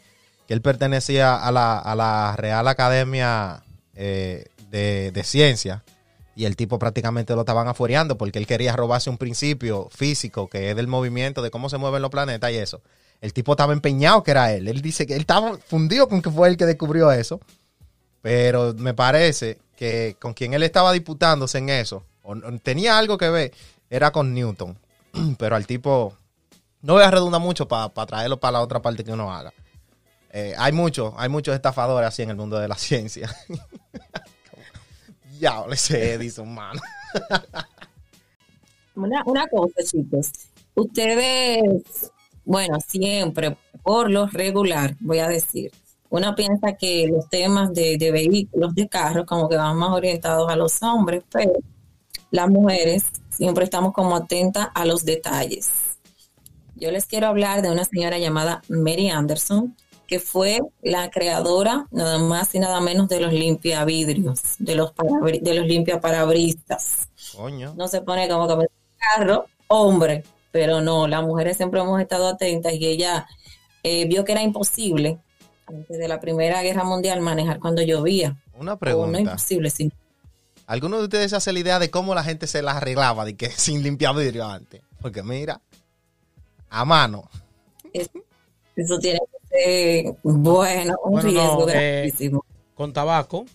[0.53, 3.63] Él pertenecía a la, a la Real Academia
[3.95, 5.83] eh, de, de Ciencia
[6.35, 10.69] y el tipo prácticamente lo estaban afuereando porque él quería robarse un principio físico que
[10.69, 12.81] es del movimiento, de cómo se mueven los planetas y eso.
[13.19, 14.67] El tipo estaba empeñado que era él.
[14.67, 17.39] Él dice que él estaba fundido con que fue él que descubrió eso.
[18.21, 23.29] Pero me parece que con quien él estaba disputándose en eso, o tenía algo que
[23.29, 23.53] ver,
[23.89, 24.77] era con Newton.
[25.39, 26.15] Pero al tipo,
[26.81, 29.53] no voy a redundar mucho para traerlo para la otra parte que uno haga.
[30.35, 33.29] Eh, hay muchos, hay muchos estafadores así en el mundo de la ciencia.
[35.39, 36.81] ya, ese Edison, mano.
[38.95, 40.31] Una, cosa, chicos.
[40.73, 41.83] Ustedes,
[42.43, 45.71] bueno, siempre, por lo regular, voy a decir,
[46.09, 50.51] uno piensa que los temas de, de vehículos, de carros, como que van más orientados
[50.51, 51.53] a los hombres, pero
[52.31, 55.69] las mujeres siempre estamos como atentas a los detalles.
[56.75, 59.75] Yo les quiero hablar de una señora llamada Mary Anderson,
[60.07, 64.93] que fue la creadora nada más y nada menos de los limpiavidrios, de los,
[65.41, 67.73] de los limpiaparabrisas Coño.
[67.75, 70.23] no se pone como que carro, hombre.
[70.51, 73.27] pero no, las mujeres siempre hemos estado atentas y ella
[73.83, 75.19] eh, vio que era imposible
[75.65, 78.35] antes de la Primera Guerra Mundial manejar cuando llovía.
[78.53, 79.11] Una O pregunta.
[79.11, 79.91] no imposible, sí.
[80.67, 83.49] ¿Alguno de ustedes hace la idea de cómo la gente se las arreglaba de que
[83.55, 84.81] sin limpiar vidrio antes?
[85.01, 85.59] Porque mira,
[86.69, 87.29] a mano.
[88.75, 89.19] Eso tiene
[89.53, 92.45] bueno, un Bueno, no, riesgo eh, grandísimo.
[92.73, 93.45] Con tabaco.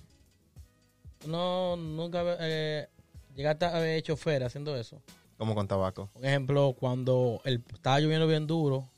[1.26, 2.88] No, nunca eh,
[3.34, 5.00] llegaste a haber hecho fuera haciendo eso.
[5.36, 6.08] Como con tabaco.
[6.12, 8.88] Por ejemplo, cuando el, estaba lloviendo bien duro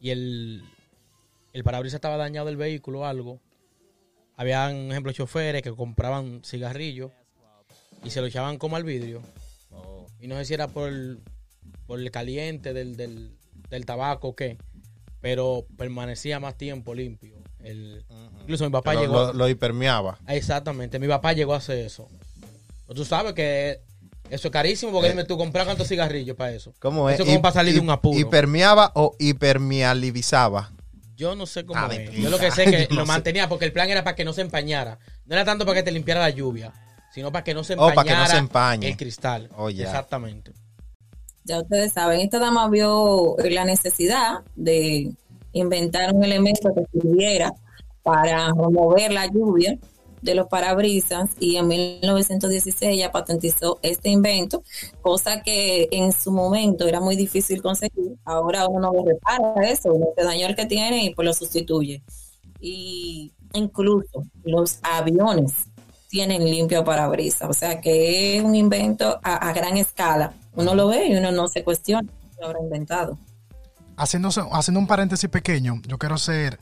[0.00, 0.64] y el,
[1.52, 3.40] el parabrisas estaba dañado del vehículo o algo,
[4.36, 7.10] habían, por ejemplo, choferes que compraban cigarrillos
[8.04, 9.22] y se lo echaban como al vidrio.
[10.20, 11.20] Y no sé si era por el,
[11.86, 13.36] por el caliente del, del,
[13.70, 14.56] del tabaco o qué,
[15.22, 17.34] pero permanecía más tiempo limpio.
[17.60, 18.04] El,
[18.42, 19.14] incluso mi papá llegó...
[19.14, 20.18] lo- lo hipermeaba.
[20.28, 22.08] Exactamente, mi papá llegó a hacer eso.
[22.86, 23.80] Pero Tú sabes que
[24.28, 25.10] eso es carísimo porque Eh.
[25.12, 26.74] dime tú compras cuántos cigarrillos para eso.
[26.80, 27.14] ¿Cómo es?
[27.14, 28.18] Eso es como para salir de un apuro.
[28.18, 30.72] ¿Hipermeaba o hipermealizaba?
[31.16, 32.10] Yo no sé cómo Ah, es.
[32.12, 33.08] Yo lo que sé es que no lo sé.
[33.08, 34.98] mantenía porque el plan era para que no se empañara.
[35.26, 36.72] No era tanto para que te limpiara la lluvia,
[37.14, 38.88] sino para que no se Oh, empañara para que no se empañe.
[38.88, 39.48] el cristal.
[39.56, 39.84] Oh, ya.
[39.84, 40.52] Exactamente.
[41.44, 45.12] Ya ustedes saben, esta dama vio la necesidad de
[45.52, 47.52] inventar un elemento que sirviera
[48.02, 49.78] para remover la lluvia
[50.22, 54.62] de los parabrisas y en 1916 ella patentizó este invento,
[55.00, 58.16] cosa que en su momento era muy difícil conseguir.
[58.24, 62.02] Ahora uno no repara eso, se dañó el que tiene y pues lo sustituye.
[62.60, 65.52] Y incluso los aviones
[66.08, 70.32] tienen limpio parabrisas, o sea que es un invento a gran escala.
[70.54, 72.08] Uno lo ve y uno no se cuestiona,
[72.40, 73.18] lo habrá inventado.
[73.96, 76.60] Haciendo, haciendo un paréntesis pequeño, yo quiero ser,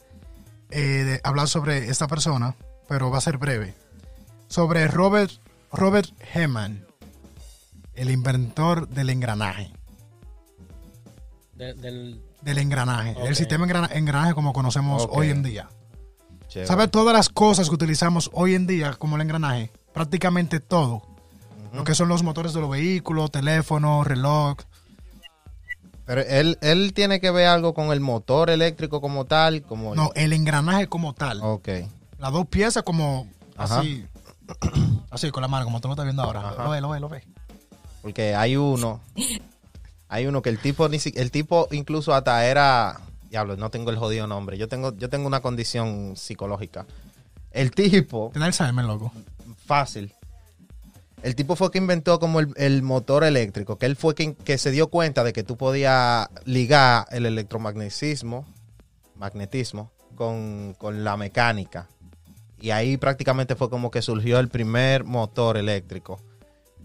[0.70, 2.54] eh, de- hablar sobre esta persona,
[2.88, 3.74] pero va a ser breve.
[4.48, 5.30] Sobre Robert,
[5.72, 6.84] Robert Heman,
[7.94, 9.72] el inventor del engranaje.
[11.54, 13.24] De- del, Del engranaje, Ok.
[13.26, 15.68] el sistema engrana- engranaje como conocemos hoy en día.
[16.48, 16.66] Chévere.
[16.66, 19.70] ¿Sabe todas las cosas que utilizamos hoy en día como el engranaje?
[19.92, 21.02] Prácticamente todo.
[21.72, 24.56] Lo que son los motores de los vehículos, teléfonos, reloj.
[26.04, 29.94] Pero él, él tiene que ver algo con el motor eléctrico como tal, como...
[29.94, 31.40] No, el engranaje como tal.
[31.42, 31.68] Ok.
[32.18, 33.80] Las dos piezas como Ajá.
[33.80, 34.06] así.
[35.10, 36.40] Así con la mano, como tú lo estás viendo ahora.
[36.40, 36.64] Ajá.
[36.64, 37.22] Lo ve, lo ve, lo ve.
[38.02, 39.00] Porque hay uno,
[40.08, 43.96] hay uno que el tipo ni el tipo incluso hasta era, diablo, no tengo el
[43.96, 44.58] jodido nombre.
[44.58, 46.84] Yo tengo, yo tengo una condición psicológica.
[47.52, 49.12] El tipo, Tiene Alzheimer, loco.
[49.66, 50.12] fácil.
[51.22, 54.70] El tipo fue que inventó como el, motor eléctrico, que él fue quien que se
[54.70, 58.46] dio cuenta de que tú podías ligar el electromagnetismo,
[59.16, 61.88] magnetismo, con, con la mecánica.
[62.58, 66.20] Y ahí prácticamente fue como que surgió el primer motor eléctrico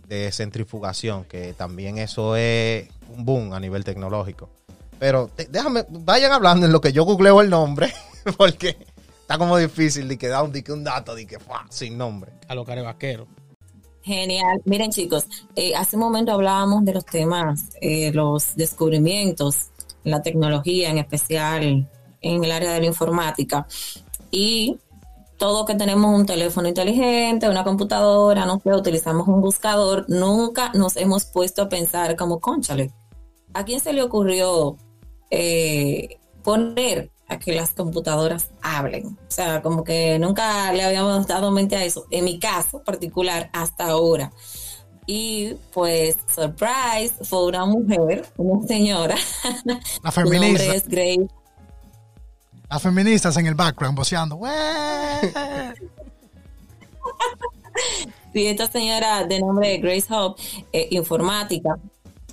[0.08, 4.50] de centrifugación, que también eso es un boom a nivel tecnológico.
[5.00, 7.94] Pero déjame, vayan hablando en lo que yo googleo el nombre,
[8.38, 8.78] porque
[9.22, 11.38] está como difícil de que da un, que un dato de que
[11.70, 12.32] sin nombre.
[12.48, 13.28] a los carevaqueros.
[14.06, 14.62] Genial.
[14.66, 19.72] Miren chicos, eh, hace un momento hablábamos de los temas, eh, los descubrimientos,
[20.04, 21.90] en la tecnología, en especial
[22.22, 23.66] en el área de la informática.
[24.30, 24.78] Y
[25.38, 30.98] todo que tenemos un teléfono inteligente, una computadora, no sé, utilizamos un buscador, nunca nos
[30.98, 32.92] hemos puesto a pensar como, conchale,
[33.56, 34.78] ¿a quién se le ocurrió
[35.32, 39.18] eh, poner a que las computadoras hablen?
[39.28, 42.06] O sea, como que nunca le habíamos dado mente a eso.
[42.12, 44.32] En mi caso particular, hasta ahora.
[45.08, 49.16] Y pues, surprise, fue una mujer, una señora.
[50.04, 51.28] La Su nombre feminista, es Grace
[52.70, 54.40] las feministas en el background voceando.
[58.34, 60.42] Sí, esta señora de nombre Grace Hope,
[60.74, 61.78] eh, informática,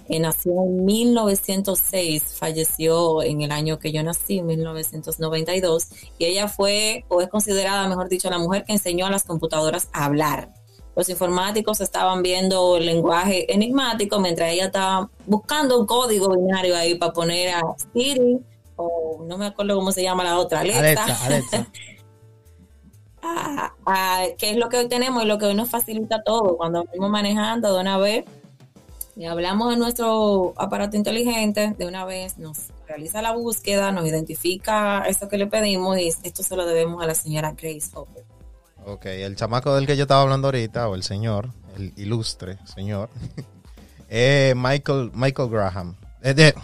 [0.08, 5.88] nació en 1906, falleció en el año que yo nací, 1992,
[6.18, 9.88] y ella fue, o es considerada, mejor dicho, la mujer que enseñó a las computadoras
[9.92, 10.52] a hablar.
[10.94, 16.96] Los informáticos estaban viendo el lenguaje enigmático mientras ella estaba buscando un código binario ahí
[16.96, 17.62] para poner a
[17.92, 18.40] Siri,
[18.76, 21.66] o no me acuerdo cómo se llama la otra, Alexa, Alexa.
[23.22, 26.56] a, a qué es lo que hoy tenemos y lo que hoy nos facilita todo.
[26.56, 28.24] Cuando venimos manejando de una vez
[29.14, 35.02] y hablamos de nuestro aparato inteligente, de una vez nos realiza la búsqueda, nos identifica
[35.06, 38.24] eso que le pedimos y esto se lo debemos a la señora Grace Hopper.
[38.84, 43.10] Ok, el chamaco del que yo estaba hablando ahorita, o el señor, el ilustre señor,
[44.08, 45.96] es Michael, Michael Graham.
[46.20, 46.54] Es de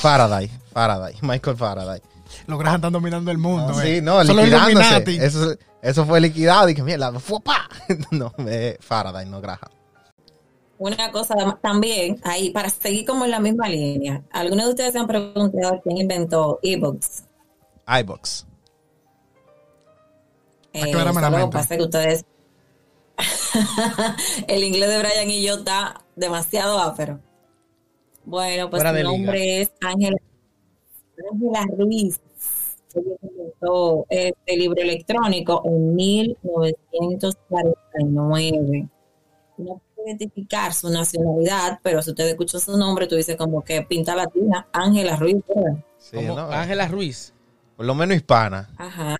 [0.00, 2.00] Faraday, Faraday, Michael Faraday.
[2.46, 3.74] Los Graham están dominando el mundo.
[3.76, 3.96] Ah, eh.
[3.96, 5.24] sí, no, Son los liquidándose.
[5.24, 7.68] Eso, eso fue liquidado y que mierda, fue pa.
[8.10, 9.70] No, es Faraday, no Graham.
[10.82, 14.24] Una cosa también, ahí, para seguir como en la misma línea.
[14.32, 17.22] ¿Algunos de ustedes se han preguntado quién inventó ebooks?
[18.00, 18.48] iBooks.
[20.72, 22.24] Eh, solo pasa que ustedes...
[24.48, 27.20] el inglés de Brian y yo está demasiado ápero.
[28.24, 30.16] Bueno, pues su nombre es Ángela,
[31.30, 32.20] Ángela Ruiz.
[32.92, 38.88] Ella inventó este libro electrónico en 1949.
[39.58, 43.82] No puede identificar su nacionalidad, pero si usted escucha su nombre, tú dices como que
[43.82, 45.42] pinta latina, Ángela Ruiz.
[46.50, 47.32] Ángela Ruiz.
[47.76, 48.70] Por lo menos hispana.
[48.76, 49.16] Ajá.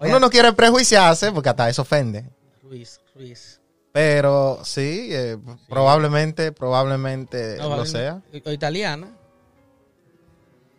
[0.00, 2.28] Uno no quiere prejuiciarse porque hasta eso ofende.
[2.62, 3.60] Ruiz, Ruiz.
[3.92, 8.20] Pero sí, eh, probablemente, probablemente lo sea.
[8.44, 9.08] O italiana.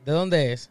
[0.04, 0.70] ¿De dónde es?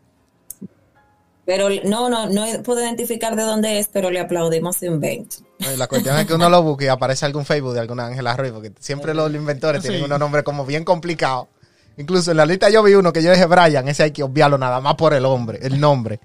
[1.47, 5.37] Pero no, no, no puedo identificar de dónde es, pero le aplaudimos su invento.
[5.77, 8.53] La cuestión es que uno lo busque y aparece algún Facebook de alguna Ángela Ruiz,
[8.53, 11.49] porque siempre los inventores tienen unos nombres como bien complicados.
[11.97, 14.59] Incluso en la lista yo vi uno que yo dije Brian, ese hay que obviarlo
[14.59, 16.19] nada más por el hombre, el nombre.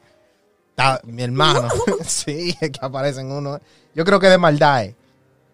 [1.03, 1.67] mi hermano.
[2.05, 3.59] sí, es que aparecen uno.
[3.93, 4.95] Yo creo que de maldad es.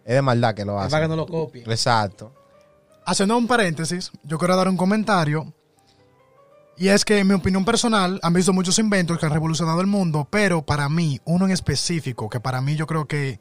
[0.06, 0.92] Es de maldad que lo hace.
[0.92, 1.64] para que no lo copie.
[1.64, 2.32] Exacto.
[3.06, 5.52] Haciendo un paréntesis, yo quiero dar un comentario.
[6.78, 9.88] Y es que en mi opinión personal, han visto muchos inventos que han revolucionado el
[9.88, 13.40] mundo, pero para mí, uno en específico, que para mí yo creo que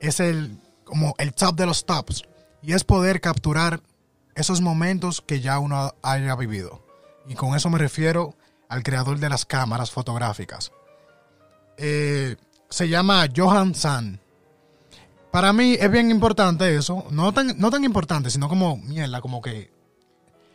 [0.00, 2.22] es el como el top de los tops,
[2.62, 3.80] y es poder capturar
[4.34, 6.84] esos momentos que ya uno haya vivido.
[7.28, 8.34] Y con eso me refiero
[8.68, 10.72] al creador de las cámaras fotográficas.
[11.76, 12.36] Eh,
[12.70, 14.20] se llama Johan San.
[15.30, 17.04] Para mí es bien importante eso.
[17.10, 19.70] No tan, no tan importante, sino como mierda, como que.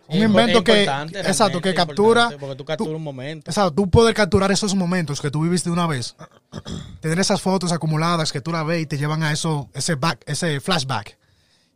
[0.08, 0.84] Un invento que.
[0.84, 2.32] Exacto, que captura.
[2.40, 3.50] Porque tú capturas un momento.
[3.50, 6.16] Exacto, tú poder capturar esos momentos que tú viviste una vez.
[7.00, 10.24] tener esas fotos acumuladas que tú la ves y te llevan a eso, ese back,
[10.26, 11.18] ese flashback.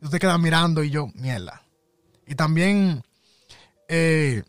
[0.02, 1.62] Y tú te quedas mirando y yo, mierda.
[2.28, 3.04] Y también
[3.88, 4.44] eh,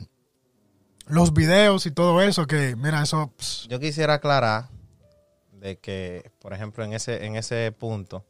[1.06, 3.32] los videos y todo eso, que mira, eso.
[3.68, 4.68] Yo quisiera aclarar
[5.52, 8.24] de que, por ejemplo, en ese, en ese punto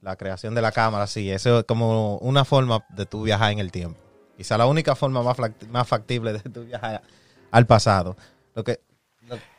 [0.00, 3.58] la creación de la cámara, sí, eso es como una forma de tu viajar en
[3.58, 4.00] el tiempo.
[4.38, 5.36] Quizá la única forma más,
[5.68, 7.02] más factible de tu viajar
[7.50, 8.16] al pasado.
[8.54, 8.78] Lo que,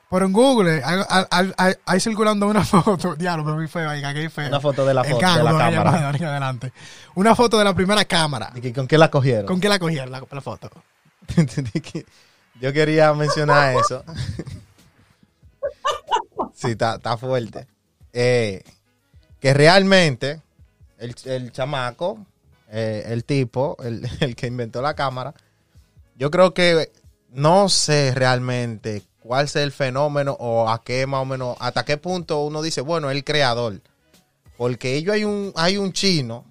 [0.10, 0.82] Pero en Google
[1.86, 4.48] hay, circulando una foto, diablo, pero muy feo, ahí, feo.
[4.48, 6.10] Una foto de la, foto, de la cámara.
[6.10, 6.72] adelante.
[7.16, 8.54] Una foto de la primera cámara.
[8.74, 9.46] ¿Con qué la cogieron?
[9.46, 10.72] ¿Con qué la cogieron la, la foto?
[12.62, 14.06] Yo quería mencionar eso.
[16.54, 17.68] sí, está fuerte.
[18.14, 18.64] Eh,
[19.42, 20.42] que realmente
[21.00, 22.26] el, chamaco,
[22.72, 25.34] eh, el tipo, el, que inventó la cámara,
[26.16, 26.92] yo creo que
[27.30, 31.98] no sé realmente cuál es el fenómeno o a qué más o menos, hasta qué
[31.98, 33.82] punto uno dice, bueno, el creador.
[34.58, 36.46] Porque ellos hay un, hay un chino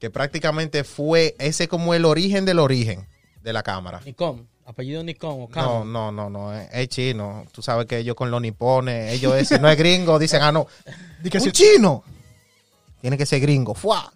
[0.00, 3.06] que prácticamente fue ese como el origen del origen
[3.42, 4.00] de la cámara.
[4.04, 7.44] Nikon, apellido Nikon o No, no, no, no, es, chino.
[7.52, 10.66] Tú sabes que ellos con los nipones, ellos no es gringo, dicen, ah, no,
[11.22, 12.04] un chino.
[13.02, 13.74] Tiene que ser gringo.
[13.74, 14.12] ¡Fua!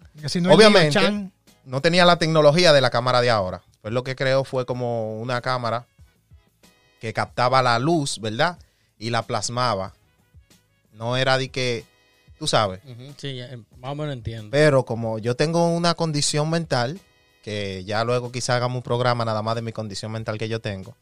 [0.49, 1.29] Obviamente,
[1.65, 3.61] no tenía la tecnología de la cámara de ahora.
[3.81, 5.85] Pues lo que creó fue como una cámara
[6.99, 8.57] que captaba la luz, ¿verdad?
[8.97, 9.93] Y la plasmaba.
[10.93, 11.83] No era de que,
[12.39, 12.79] tú sabes.
[13.17, 13.39] Sí,
[13.77, 14.49] más o menos entiendo.
[14.51, 16.99] Pero como yo tengo una condición mental,
[17.43, 20.61] que ya luego quizá hagamos un programa nada más de mi condición mental que yo
[20.61, 20.95] tengo.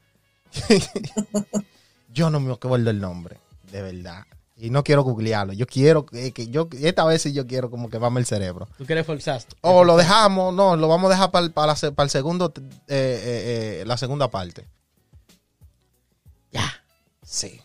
[2.14, 3.38] yo no me acuerdo el nombre,
[3.72, 4.26] de verdad.
[4.58, 5.52] Y no quiero googlearlo.
[5.52, 8.70] Yo quiero que, yo esta vez sí yo quiero como que vame el cerebro.
[8.78, 9.42] ¿Tú quieres forzar?
[9.62, 13.84] O lo dejamos, no, lo vamos a dejar para, para, el segundo, eh, eh, eh,
[13.86, 14.66] la segunda parte.
[16.54, 16.72] Ya.
[17.22, 17.60] Sí.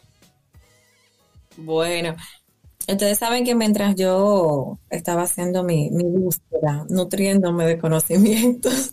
[1.57, 2.16] Bueno,
[2.88, 8.90] ustedes saben que mientras yo estaba haciendo mi, mi búsqueda, nutriéndome de conocimientos,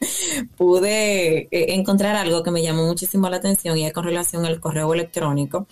[0.56, 4.94] pude encontrar algo que me llamó muchísimo la atención y es con relación al correo
[4.94, 5.66] electrónico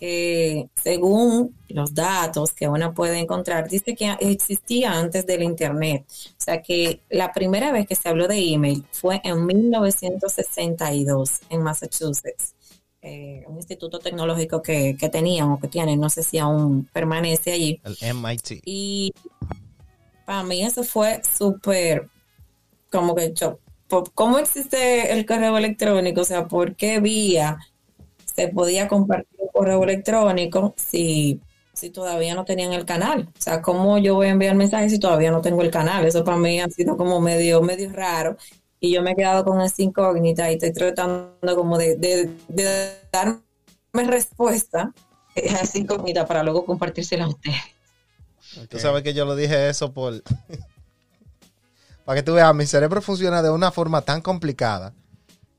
[0.00, 6.06] que según los datos que uno puede encontrar, dice que existía antes del Internet.
[6.08, 11.62] O sea que la primera vez que se habló de email fue en 1962 en
[11.62, 12.54] Massachusetts.
[13.02, 17.52] Eh, un instituto tecnológico que, que tenían o que tienen, no sé si aún permanece
[17.52, 17.78] allí.
[17.84, 18.62] El MIT.
[18.64, 19.12] Y
[20.24, 22.08] para mí eso fue súper,
[22.90, 23.58] como que yo,
[24.14, 26.22] ¿cómo existe el correo electrónico?
[26.22, 27.58] O sea, ¿por qué vía
[28.34, 31.40] se podía compartir un correo electrónico si,
[31.72, 33.28] si todavía no tenían el canal.
[33.28, 36.04] O sea, ¿cómo yo voy a enviar mensajes si todavía no tengo el canal?
[36.04, 38.36] Eso para mí ha sido como medio, medio raro.
[38.80, 42.30] Y yo me he quedado con esa incógnita y estoy tratando como de,
[43.12, 43.40] darme
[43.92, 44.92] respuesta
[45.36, 47.60] a esa incógnita para luego compartírsela a ustedes.
[48.68, 50.22] Tú sabes que yo lo dije eso por,
[52.04, 54.92] Para que tú veas, mi cerebro funciona de una forma tan complicada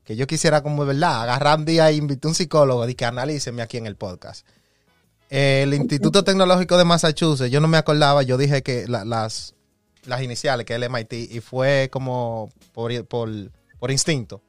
[0.04, 2.94] que yo quisiera, como de verdad, agarrar un día e invitar a un psicólogo y
[2.94, 4.46] que analíceme aquí en el podcast.
[5.30, 9.54] El Instituto Tecnológico de Massachusetts, yo no me acordaba, yo dije que la- las,
[10.04, 13.30] las iniciales, que es el MIT, y fue como por, por,
[13.78, 14.42] por instinto.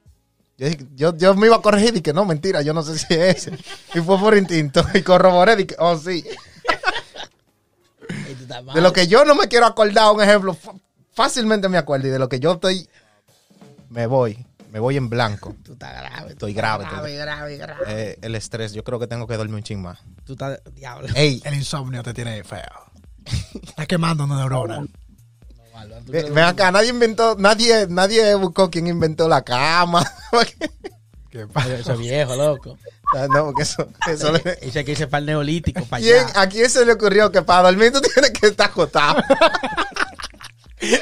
[0.58, 3.14] Yo, yo, yo me iba a corregir y que no, mentira, yo no sé si
[3.14, 3.58] es ese.
[3.96, 4.84] Y fue por instinto.
[4.94, 6.24] Y corroboré y que, oh, sí.
[8.74, 10.56] De lo que yo no me quiero acordar, un ejemplo,
[11.14, 12.08] fácilmente me acuerdo.
[12.08, 12.88] Y de lo que yo estoy,
[13.90, 14.46] me voy.
[14.74, 15.56] Me voy en blanco.
[15.64, 16.32] Tú estás grave.
[16.32, 17.84] Estoy estás grave, Grave, estoy- grave, grave.
[17.88, 20.00] Eh, el estrés, yo creo que tengo que dormir un ching más.
[20.26, 20.60] Tú estás.
[20.74, 21.08] Diablo.
[21.16, 22.62] Ey, El insomnio te tiene feo.
[23.64, 24.84] Está quemando una neurona.
[26.08, 30.04] Ve- acá, nadie inventó, nadie, nadie buscó quién inventó la cama.
[31.30, 31.76] ¿Qué pasa?
[31.76, 32.78] Eso es viejo, loco.
[33.16, 36.42] Ah, no, porque eso, eso le- Ese que hice para el neolítico, para ¿Quién- allá.
[36.42, 39.22] ¿A quién se le ocurrió que para dormir tú tienes que estar acostado?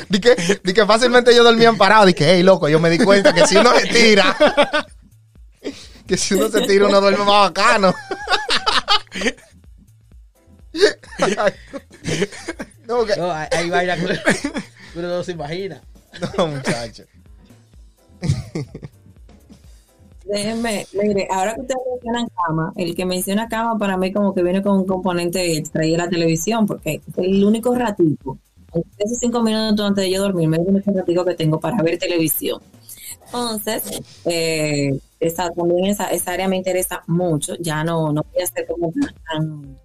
[0.10, 2.06] Di que, di que fácilmente ellos dormían parados.
[2.08, 4.36] Di que, hey, loco, yo me di cuenta que si uno se tira,
[6.08, 7.94] que si uno se tira, uno duerme más bacano.
[12.88, 14.20] no, que- No, vaina que
[14.96, 15.82] uno no se imagina.
[16.38, 17.04] no, muchacho.
[20.26, 24.44] Déjenme, mire, ahora que ustedes mencionan cama, el que menciona cama para mí como que
[24.44, 28.38] viene con un componente extra y es la televisión, porque es el único ratito,
[28.98, 31.98] esos cinco minutos antes de yo dormirme, es el único ratito que tengo para ver
[31.98, 32.62] televisión.
[33.26, 38.48] Entonces, eh, esa, también esa, esa área me interesa mucho, ya no, no voy a
[38.48, 39.78] ser como tan,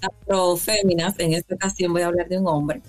[0.00, 2.82] tan, pro féminas, en esta ocasión voy a hablar de un hombre.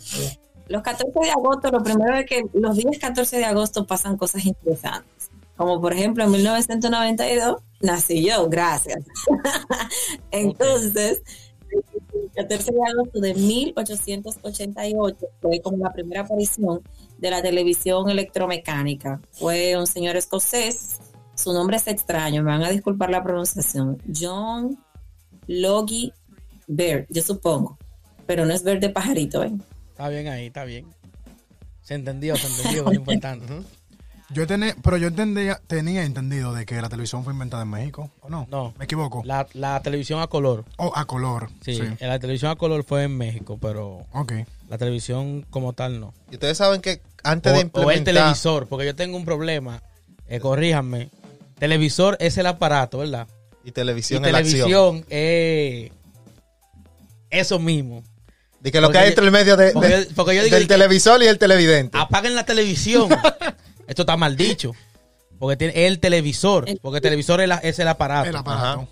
[0.68, 4.46] Los 14 de agosto, lo primero es que los días 14 de agosto pasan cosas
[4.46, 5.30] interesantes.
[5.56, 9.06] Como por ejemplo en 1992 nací yo, gracias.
[10.32, 11.45] Entonces, el
[12.36, 16.82] 14 de agosto de 1888 fue como la primera aparición
[17.18, 19.22] de la televisión electromecánica.
[19.32, 21.00] Fue un señor escocés,
[21.36, 24.78] su nombre es extraño, me van a disculpar la pronunciación, John
[25.48, 26.14] Logie
[26.68, 27.78] Baird, yo supongo,
[28.26, 29.54] pero no es verde pajarito, ¿eh?
[29.90, 30.88] Está bien ahí, está bien.
[31.82, 33.46] Se entendió, se entendió, es importante.
[34.32, 38.10] Yo tenía, pero yo entendía, tenía entendido de que la televisión fue inventada en México,
[38.22, 38.48] ¿o no?
[38.50, 38.74] No.
[38.80, 39.22] Me equivoco.
[39.24, 40.66] La, la televisión a color.
[40.78, 41.50] O a color.
[41.64, 41.84] Sí, Sí.
[42.00, 44.34] la televisión a color fue en México, pero Ok.
[44.68, 46.14] la televisión como tal no.
[46.32, 48.14] Y ustedes saben que antes O, de o el implementar...
[48.16, 49.84] televisor, porque yo tengo un problema.
[50.28, 51.12] Eh, corríjanme.
[51.60, 53.28] Televisor es el aparato, ¿verdad?
[53.64, 54.68] Y Y televisión en la acción.
[54.70, 55.92] televisión es
[57.30, 58.04] eso mismo.
[58.60, 60.36] De que lo Porque que hay yo- entre el medio de, porque de- yo- porque
[60.36, 61.96] yo digo del de que- televisor y el televidente.
[61.96, 63.08] Apaguen la televisión.
[63.88, 64.72] Esto está mal dicho.
[65.40, 66.66] Porque tiene el televisor.
[66.82, 68.30] Porque el televisor es, la- es el aparato.
[68.30, 68.82] El aparato.
[68.82, 68.88] Ajá.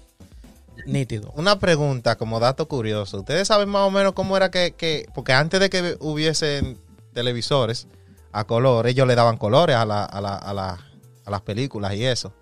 [0.85, 1.31] Nítido.
[1.35, 3.19] Una pregunta como dato curioso.
[3.19, 6.77] ¿Ustedes saben más o menos cómo era que, que- porque antes de que hubiesen
[7.13, 7.87] televisores
[8.31, 10.79] a color, ellos le daban colores a, la- a, la- a la-
[11.25, 12.33] a las películas y eso.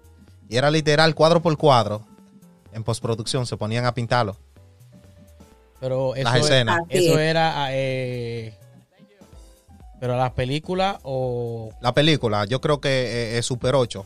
[0.50, 2.04] Y era literal cuadro por cuadro.
[2.74, 4.38] En postproducción se ponían a pintarlo.
[5.80, 6.80] Pero eso, Las escenas.
[6.90, 7.30] Así eso es.
[7.30, 7.68] era.
[7.72, 8.58] eh,
[10.02, 11.70] pero las películas o.
[11.80, 14.04] La película, yo creo que eh, es Super 8.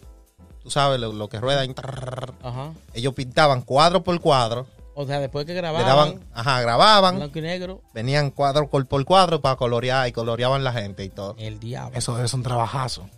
[0.61, 1.63] Tú sabes lo, lo que rueda.
[1.63, 2.33] y trrr.
[2.43, 2.73] Ajá.
[2.93, 4.67] Ellos pintaban cuadro por cuadro.
[4.93, 5.85] O sea, después que Le grababan.
[5.87, 7.15] daban, ajá, grababan.
[7.15, 7.81] Blanco y negro.
[7.93, 11.35] Venían cuadro por, por cuadro para colorear y coloreaban la gente y todo.
[11.37, 11.97] El diablo.
[11.97, 13.09] Eso es un trabajazo.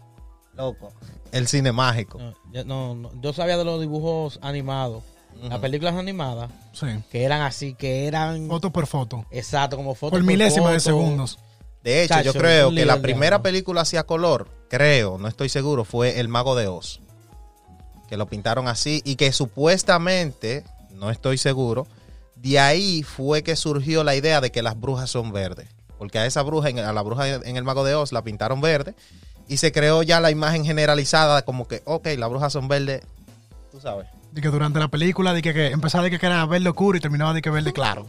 [0.53, 0.91] Loco.
[1.31, 2.19] El cine mágico.
[2.19, 5.03] No, yo, no, no, yo sabía de los dibujos animados.
[5.41, 6.51] Las películas animadas.
[6.73, 6.87] Sí.
[7.11, 8.47] Que eran así, que eran.
[8.47, 9.25] Foto por foto.
[9.31, 10.19] Exacto, como fotos.
[10.19, 10.83] Por milésimas de foto.
[10.91, 11.39] segundos.
[11.83, 15.85] De hecho, yo creo que la primera película así a color, creo, no estoy seguro,
[15.85, 17.01] fue El Mago de Oz.
[18.09, 20.63] Que lo pintaron así y que supuestamente,
[20.93, 21.87] no estoy seguro,
[22.35, 25.67] de ahí fue que surgió la idea de que las brujas son verdes.
[25.97, 28.61] Porque a esa bruja, en- a la bruja en El Mago de Oz la pintaron
[28.61, 28.93] verde
[29.47, 33.01] y se creó ya la imagen generalizada como que, ok, las brujas son verdes,
[33.71, 34.07] tú sabes.
[34.31, 37.01] De que durante la película, de que, que empezaba de que era verde oscuro y
[37.01, 38.05] terminaba de que verde claro.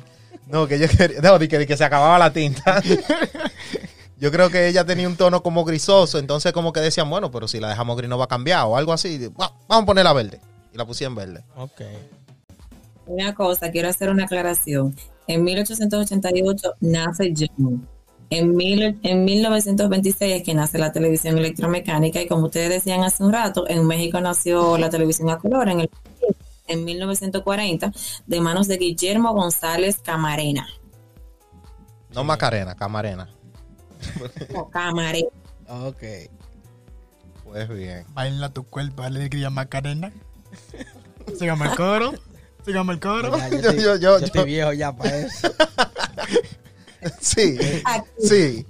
[0.46, 2.82] No, que yo quería, no, de que, de que se acababa la tinta.
[4.18, 7.46] Yo creo que ella tenía un tono como grisoso, entonces como que decían, bueno, pero
[7.46, 9.16] si la dejamos gris no va a cambiar o algo así.
[9.28, 10.40] "Bueno, Vamos a ponerla verde.
[10.72, 11.44] Y la pusieron verde.
[11.56, 11.82] Ok.
[13.06, 14.94] Una cosa, quiero hacer una aclaración.
[15.28, 17.86] En 1888 nace John.
[18.30, 23.22] En, mil, en 1926 es que nace la televisión electromecánica y como ustedes decían hace
[23.22, 25.90] un rato, en México nació la televisión a color en, el,
[26.66, 27.90] en 1940
[28.26, 30.66] de manos de Guillermo González Camarena.
[32.14, 33.28] No Macarena, Camarena.
[34.54, 35.28] O Camarena.
[35.68, 36.02] Ok.
[37.44, 38.04] Pues bien.
[38.12, 40.12] Baila tu cuerpo, alegría Macarena.
[41.38, 42.12] Sígame el coro.
[42.64, 43.36] Sígame el coro.
[43.50, 45.48] Yo, Yo- estoy, yo- yo- yo yo- estoy viejo ya para eso.
[47.20, 48.66] Sí, Aquí, sí,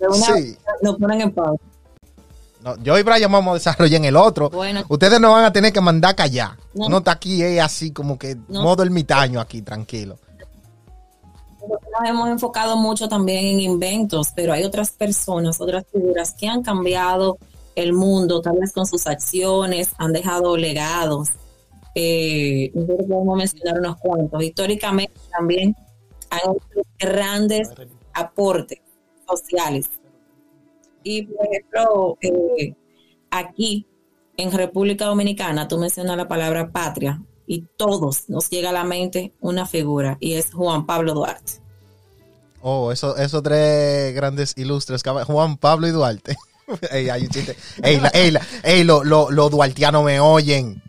[0.00, 0.58] una sí.
[0.82, 1.62] nos ponen en pausa.
[2.60, 4.50] No, yo y Brian vamos a desarrollar en el otro.
[4.50, 4.84] Bueno.
[4.88, 6.56] Ustedes no van a tener que mandar callar.
[6.74, 6.88] No.
[6.88, 8.62] No, está aquí, es así como que No.
[8.62, 10.18] modo ermitaño aquí, tranquilo.
[12.04, 17.38] Hemos enfocado mucho también en inventos, pero hay otras personas, otras figuras que han cambiado
[17.74, 21.30] el mundo, tal vez con sus acciones, han dejado legados.
[21.94, 24.42] Eh, podemos mencionar unos cuantos.
[24.42, 25.76] Históricamente también
[26.30, 27.70] han hecho grandes
[28.14, 28.80] aportes
[29.28, 29.90] sociales.
[31.02, 32.74] Y por ejemplo, eh,
[33.30, 33.86] aquí
[34.36, 39.32] en República Dominicana, tú mencionas la palabra patria y todos nos llega a la mente
[39.40, 41.67] una figura y es Juan Pablo Duarte.
[42.60, 46.36] Oh, eso- esos tres grandes ilustres, Juan Pablo y Duarte.
[46.90, 47.56] ey, hay un chiste.
[47.82, 50.82] Ey, la- ey, la- ey, lo- lo- los duartianos me oyen.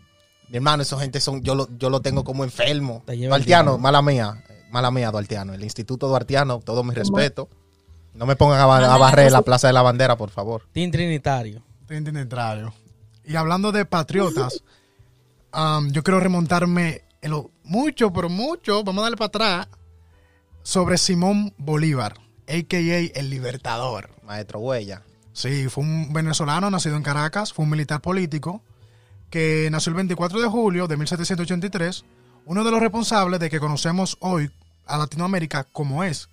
[0.48, 3.04] Mi hermano, esa gente son, yo lo, yo lo tengo como enfermo.
[3.06, 5.54] Duartiano, mala mía, mala mía, Duartiano.
[5.54, 7.48] El Instituto Duartiano, todo mi respeto.
[8.14, 10.62] No me pongan a, barrer la Plaza de la Bandera, por favor.
[10.72, 11.62] Team Trinitario.
[11.86, 12.74] Trinitario.
[13.24, 14.60] Y hablando de patriotas,
[15.52, 19.68] am, yo quiero remontarme en lo mucho, pero mucho, vamos a darle para atrás,
[20.62, 22.14] sobre Simón Bolívar,
[22.48, 22.78] a.k.a.
[23.18, 24.10] el Libertador.
[24.24, 25.02] Maestro Huella.
[25.32, 28.62] Sí, fue un venezolano nacido en Caracas, fue un militar político
[29.30, 32.04] que nació el 24 de julio de 1783,
[32.46, 34.50] uno de los responsables de que conocemos hoy
[34.86, 36.28] a Latinoamérica como es.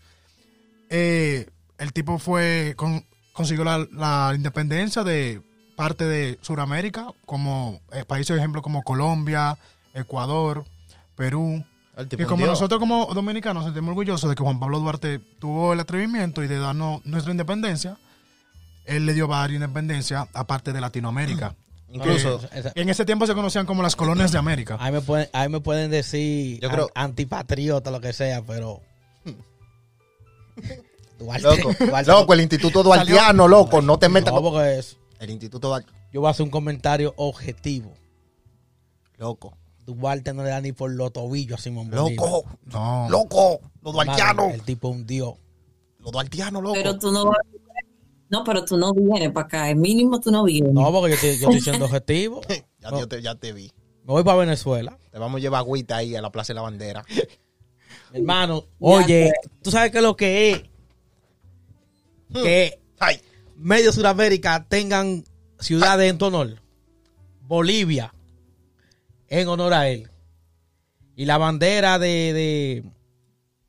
[0.89, 1.47] Eh,
[1.77, 5.41] el tipo fue con- consiguió la, la independencia de
[5.75, 9.57] parte de Sudamérica, como eh, países, por ejemplo, como Colombia,
[9.93, 10.65] Ecuador,
[11.15, 11.63] Perú.
[11.97, 12.49] Un como dios.
[12.49, 16.47] nosotros como dominicanos nos sentimos orgullosos de que Juan Pablo Duarte tuvo el atrevimiento y
[16.47, 17.97] de darnos nuestra independencia,
[18.85, 21.55] él le dio varias independencias aparte de Latinoamérica.
[21.89, 22.41] Incluso,
[22.73, 24.77] Que en ese tiempo se conocían como las colonias de América.
[24.79, 28.81] Ahí me pueden, ahí me pueden decir Yo creo- an- antipatriota, lo que sea, pero.
[31.19, 34.51] Duarte, loco, Duarte- loco, el Instituto Duartiano, loco, no te metas No, con...
[34.53, 37.93] porque es- El Instituto Duarte, yo voy a hacer un comentario objetivo.
[39.17, 39.57] loco,
[39.95, 42.27] Duarte no le da ni por los tobillos a Simón Bolívar.
[42.29, 43.07] loco, No.
[43.09, 45.35] loco, los duartianos, El tipo un dios.
[45.99, 46.75] los duartianos, loco.
[46.75, 47.37] Pero tú no vas-
[48.29, 49.69] No, pero tú no vienes para acá.
[49.69, 50.73] El mínimo tú no vienes.
[50.73, 52.41] No, porque yo estoy, yo estoy siendo objetivo.
[52.79, 52.99] ya, No.
[52.99, 53.71] yo te, ya te vi.
[54.03, 54.97] Me voy para Venezuela.
[55.11, 57.05] Te vamos a llevar agüita ahí a la Plaza de la Bandera.
[58.13, 59.31] Hermano, oye,
[59.61, 60.63] ¿tú sabes qué es lo que es?
[62.33, 63.21] Que Ay,
[63.55, 65.23] medio Sudamérica tengan
[65.59, 66.61] ciudades en tu honor.
[67.41, 68.13] Bolivia,
[69.29, 70.09] en honor a él.
[71.15, 72.83] Y la bandera de, de,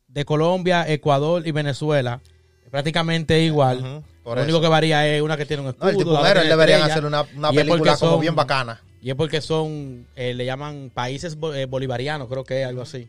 [0.08, 2.20] de Colombia, Ecuador y Venezuela
[2.64, 4.02] es prácticamente igual.
[4.22, 4.50] Por Lo eso.
[4.50, 5.84] único que varía es una que tiene un escudo.
[5.84, 8.82] no, el tipo mero, él deberían hacer una, película como son- bien bacana.
[9.00, 13.08] Y es porque son, eh, le llaman países eh, bolivarianos, creo que es algo así.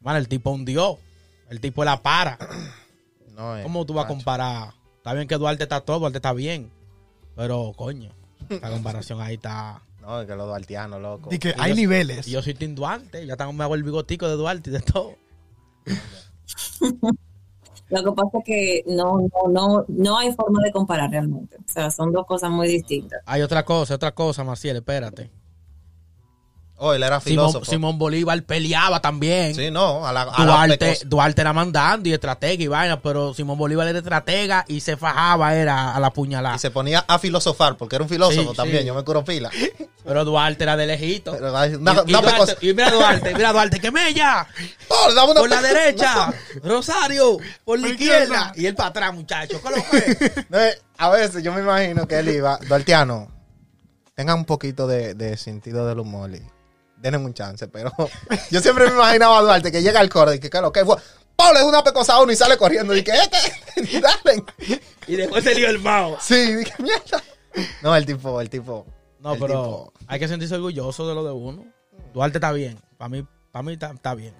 [0.00, 0.98] Man, el tipo un dios.
[1.48, 2.38] El tipo la para.
[3.34, 4.74] No, eh, ¿Cómo tú vas a comparar?
[4.98, 6.70] Está bien que Duarte está todo, Duarte está bien.
[7.34, 8.12] Pero, coño,
[8.50, 9.80] la comparación ahí está.
[10.00, 11.28] No, es que los duartianos, loco.
[11.32, 12.26] Y que Y hay yo- niveles.
[12.26, 14.80] Y yo soy Tim Duarte, ya tengo, me hago el bigotico de Duarte y de
[14.80, 15.14] todo.
[17.90, 21.56] Lo que pasa es que no, no, no, no hay forma de comparar realmente.
[21.56, 23.20] O sea, son dos cosas muy distintas.
[23.26, 25.30] Hay otra cosa, otra cosa, Maciel, espérate.
[26.82, 27.70] Oh, él era Simón, filósofo.
[27.70, 29.54] Simón Bolívar peleaba también.
[29.54, 33.58] Sí, no, a la, a la Duarte, era mandando y estratega y vaina, pero Simón
[33.58, 36.56] Bolívar era estratega y se fajaba, era a la puñalada.
[36.56, 38.86] Y se ponía a filosofar, porque era un filósofo Sí, también, sí.
[38.86, 39.50] yo me curo pila.
[40.04, 41.32] Pero Duarte era de lejito.
[41.32, 44.46] Pero, ay, Y, y una Duarte- y mira Duarte, mira Duarte, que mella,
[44.88, 46.32] Oh, le daba una por la derecha,
[46.64, 48.52] Rosario, por la izquierda.
[48.56, 49.60] Y él para atrás, muchacho.
[49.62, 50.44] ¿qué lo que?
[50.48, 53.28] No, eh, a veces yo me imagino que él iba, Duartiano,
[54.14, 56.42] tengan un poquito de, de sentido del humor y
[57.00, 57.92] denle un chance, pero
[58.50, 60.96] yo siempre me imaginaba a Duarte que llega al coro y que, claro, que fue,
[61.36, 64.44] Pablo es una pecosa a uno y sale corriendo y que este, dale.
[65.06, 66.16] Y después se dio el mao.
[66.20, 67.22] Sí, dije, mierda.
[67.82, 68.86] No, el tipo, el tipo.
[69.20, 71.64] No, el pero tipo- hay que sentirse orgulloso de lo de uno.
[72.12, 72.78] Duarte está bien.
[72.98, 74.34] Para mí, para mí está, está bien.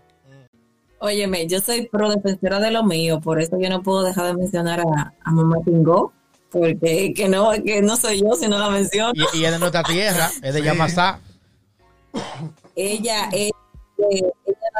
[1.02, 4.34] Óyeme, yo soy pro defensora de lo mío, por eso yo no puedo dejar de
[4.34, 6.12] mencionar a, a Mamá Tingo,
[6.50, 9.12] porque que no, que no soy yo si no la menciono.
[9.14, 11.20] Y, y es de nuestra tierra, es de Yamasá.
[12.74, 13.52] Ella, ella,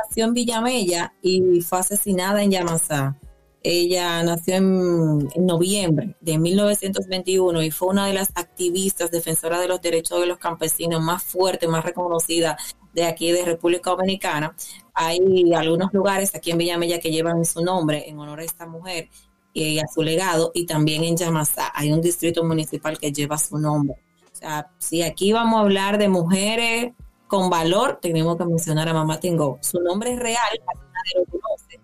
[0.05, 3.17] nació en Villamella y fue asesinada en Yamasá.
[3.63, 9.83] Ella nació en, noviembre de 1921 y fue una de las activistas defensoras de los
[9.83, 14.55] derechos de los campesinos más fuertes, más reconocidas de aquí de República Dominicana.
[14.95, 19.09] Hay algunos lugares aquí en Villamella que llevan su nombre en honor a esta mujer
[19.53, 23.59] y a su legado y también en Yamasá hay un distrito municipal que lleva su
[23.59, 23.97] nombre.
[24.33, 26.93] O sea, si aquí vamos a hablar de mujeres
[27.31, 29.59] con valor, tenemos que mencionar a Mamá Tingo.
[29.63, 31.81] Su nombre es real, nadie lo conoce,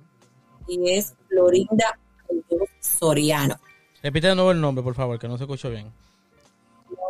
[0.69, 3.57] y es Florinda Muñoz Soriano.
[4.03, 5.91] Repite de nuevo el nombre, por favor, que no se escuchó bien.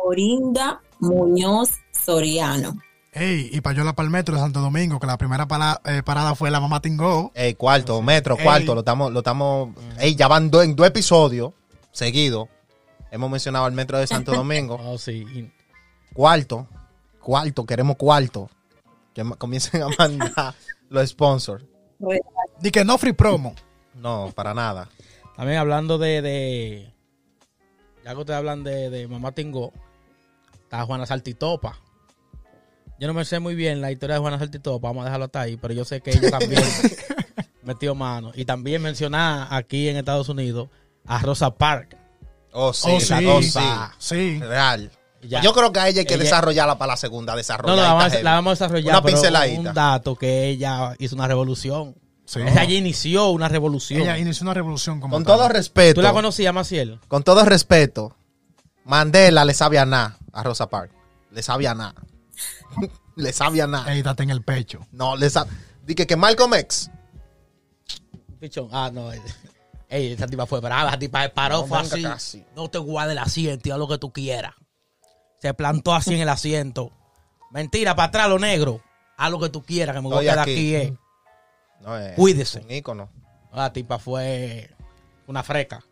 [0.03, 2.77] Orinda Muñoz Soriano.
[3.13, 5.47] Ey, y Payola para el metro de Santo Domingo, que la primera
[5.85, 7.31] eh, parada fue la mamá Tingo.
[7.33, 8.43] Ey, cuarto, metro, Ey.
[8.43, 9.69] cuarto, lo estamos, lo estamos,
[9.99, 11.53] ey, ya van do- en dos episodios
[11.91, 12.47] seguidos.
[13.09, 14.79] Hemos mencionado al metro de Santo Domingo.
[14.83, 15.49] Oh, sí.
[16.13, 16.67] Cuarto,
[17.27, 18.49] cuarto, queremos cuarto.
[19.13, 20.55] Que comiencen a mandar
[20.89, 21.65] los sponsors.
[22.61, 23.53] Di que no free promo.
[23.95, 24.87] No, para nada.
[25.35, 26.93] También hablando de, de-
[28.05, 29.73] ya que ustedes hablan de, de Mamá Tingo,
[30.63, 31.77] está Juana Saltitopa.
[32.99, 35.41] Yo no me sé muy bien la historia de Juana Saltitopa, vamos a dejarlo hasta
[35.41, 36.63] ahí, pero yo sé que ella también
[37.63, 38.31] metió mano.
[38.35, 40.69] Y también mencionar aquí en Estados Unidos
[41.05, 41.95] a Rosa Parks.
[42.53, 43.25] Oh, sí, Oh, sí.
[43.25, 43.93] cosa.
[43.99, 44.39] Sí.
[44.39, 44.91] Real.
[45.21, 45.41] Ya.
[45.41, 47.33] Yo creo que a ella hay que Ella- desarrollarla para la segunda.
[47.33, 47.75] No, Desarrollar.
[47.75, 48.93] no, la vamos, a- la vamos a desarrollar.
[48.95, 49.59] Una pinceladita.
[49.59, 51.95] Un dato que ella hizo una revolución.
[52.25, 52.39] Sí.
[52.41, 54.01] Ella inició una revolución.
[54.01, 55.37] Ella inició una revolución como Con tal.
[55.37, 55.95] todo respeto.
[55.95, 56.99] ¿Tú la conocías, Maciel?
[57.07, 58.15] Con todo respeto.
[58.83, 60.93] Mandela le sabía nada a Rosa Parks.
[61.31, 61.95] Le sabía nada.
[63.15, 63.91] le sabía nada.
[63.93, 64.85] Ey, date en el pecho.
[64.91, 65.53] No, le sabía.
[65.85, 66.91] Dije que Malcolm X.
[68.39, 68.69] Pichón.
[68.71, 69.09] Ah, no.
[69.89, 70.89] Ey, esa tipa fue brava.
[70.89, 72.03] Esa tipa paró, No, fue así.
[72.03, 72.45] casi.
[72.55, 74.53] No te guardes el asiento y haz lo que tú quieras.
[75.39, 76.91] Se plantó así en el asiento.
[77.51, 78.81] Mentira, para atrás lo negro.
[79.17, 80.51] Haz lo que tú quieras, que me voy a quedar aquí.
[80.51, 80.75] aquí.
[80.75, 80.97] eh.
[81.81, 82.61] No, es Cuídese.
[82.61, 83.09] Un ícono.
[83.53, 84.69] La tipa fue
[85.27, 85.83] una freca.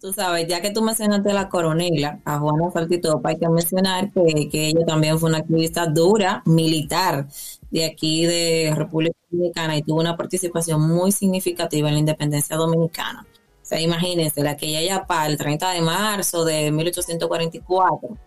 [0.00, 4.10] Tú sabes, ya que tú mencionaste a la coronela, a Juana Saltitopa, hay que mencionar
[4.10, 7.28] que, que ella también fue una activista dura, militar,
[7.70, 13.26] de aquí de República Dominicana y tuvo una participación muy significativa en la independencia dominicana.
[13.70, 18.18] O sea, imagínense, la que ella ya para el 30 de marzo de 1844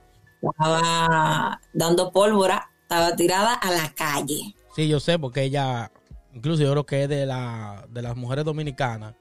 [0.41, 4.55] estaba dando pólvora, estaba tirada a la calle.
[4.73, 5.91] Sí, yo sé, porque ella,
[6.33, 9.15] incluso yo creo que es de, la, de las mujeres dominicanas,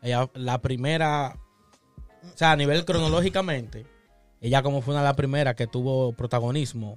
[0.00, 1.36] ella, la primera,
[2.24, 3.84] o sea, a nivel cronológicamente,
[4.40, 6.96] ella como fue una de las primeras que tuvo protagonismo,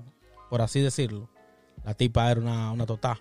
[0.50, 1.28] por así decirlo.
[1.84, 3.20] La tipa era una, una total.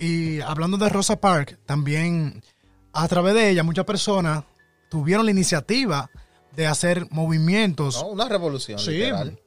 [0.00, 2.42] Y hablando de Rosa Parks, también
[2.92, 4.42] a través de ella muchas personas
[4.92, 6.10] tuvieron la iniciativa
[6.54, 7.96] de hacer movimientos.
[8.02, 8.78] No, una revolución.
[8.78, 8.90] Sí.
[8.90, 9.40] literal.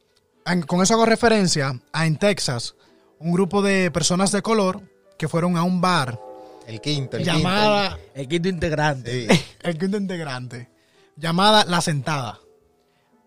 [0.44, 2.74] En- con eso hago referencia a en Texas,
[3.20, 4.82] un grupo de personas de color
[5.20, 6.20] que fueron a un bar
[6.66, 9.20] El quinto, el llamada El quinto integrante.
[9.28, 9.34] quinto.
[9.36, 9.46] Sí.
[9.62, 10.70] el quinto integrante,
[11.16, 12.40] llamada La Sentada.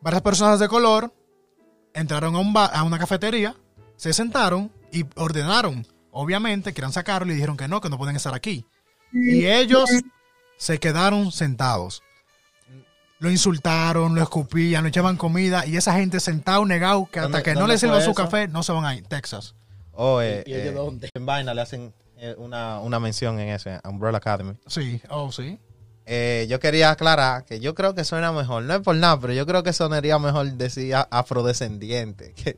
[0.00, 1.14] Varias personas de color
[1.94, 3.54] entraron a, un bar, a una cafetería,
[3.94, 5.86] se sentaron y ordenaron.
[6.10, 8.66] Obviamente, querían sacarlo y le dijeron que no, que no pueden estar aquí.
[9.12, 9.88] Y ellos
[10.56, 12.02] se quedaron sentados.
[13.20, 17.42] Lo insultaron, lo escupían, lo echaban comida y esa gente sentado, negado, que hasta ¿Dónde-
[17.42, 19.04] que no sirvan fue su café, no se van a ir.
[19.06, 19.54] Texas.
[19.92, 21.10] Oh, eh, ¿Y ellos eh, dónde?
[21.14, 24.52] En vaina le hacen eh, una, una mención en ese, Umbrella Academy.
[24.68, 25.58] Sí, oh, sí.
[26.06, 28.62] Eh, yo quería aclarar que yo creo que suena mejor.
[28.62, 32.32] No es por nada, pero yo creo que sonaría mejor decir afrodescendiente.
[32.44, 32.56] Que,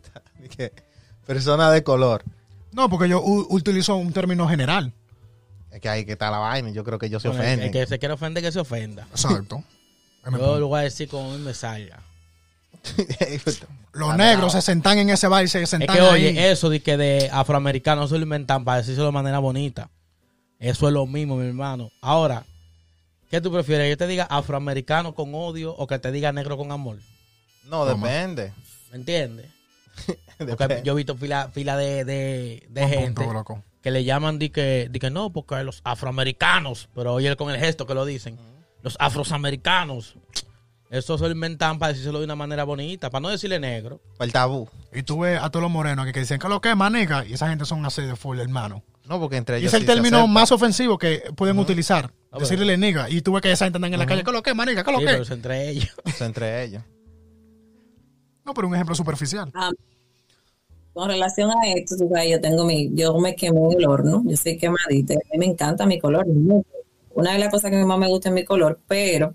[0.56, 0.72] que
[1.26, 2.22] persona de color.
[2.72, 4.92] No, porque yo utilizo un término general.
[5.70, 6.70] Es que ahí que está la vaina.
[6.70, 7.66] y Yo creo que ellos se Bueno, el, ofenden.
[7.68, 9.06] el que se quiere ofender, que se ofenda.
[9.10, 9.64] Exacto.
[10.24, 12.00] Yo lo voy a decir como a mí me salga.
[13.92, 16.26] Los negros se sentan en ese bar y se Es sentan que, ahí.
[16.28, 19.90] oye, eso de que de afroamericanos se lo inventan para decirlo de manera bonita.
[20.58, 21.90] Eso es lo mismo, mi hermano.
[22.00, 22.44] Ahora,
[23.30, 23.86] ¿qué tú prefieres?
[23.86, 26.98] ¿Que yo te diga afroamericano con odio o que te diga negro con amor?
[27.64, 28.52] no, depende.
[28.90, 29.46] ¿Me entiendes?
[30.38, 33.62] Porque yo he visto fila, fila de, de, de gente punto, loco.
[33.82, 37.60] que le llaman di que, di que no, porque los afroamericanos, pero oye con el
[37.60, 38.38] gesto que lo dicen,
[38.82, 40.16] los afroamericanos.
[40.90, 44.00] Eso se lo inventan para decírselo de una manera bonita, para no decirle negro.
[44.18, 44.68] El tabú.
[44.92, 47.24] Y tú ves a todos los morenos que, que dicen que lo que es manica
[47.24, 48.82] y esa gente son así de full, hermano.
[49.04, 49.72] No, porque entre Y ellos.
[49.72, 52.12] es el sí término más ofensivo que pueden utilizar.
[52.32, 53.08] Ah, Decirle niga.
[53.08, 54.82] Y tú ves que esa gente andan en la calle, ¿qué lo que es manica?
[54.84, 55.28] ¿Qué lo Sí, que pero es?
[55.28, 55.88] es entre ellos.
[56.06, 56.82] Es entre ellos.
[58.44, 59.50] No, pero un ejemplo superficial.
[59.54, 59.70] Ah,
[60.92, 64.22] con relación a esto, tú sabes, yo tengo mi, yo me quemé en el horno,
[64.26, 66.26] yo soy quemadita, a mí me encanta mi color.
[67.20, 69.34] Una de las cosas que más me gusta es mi color, pero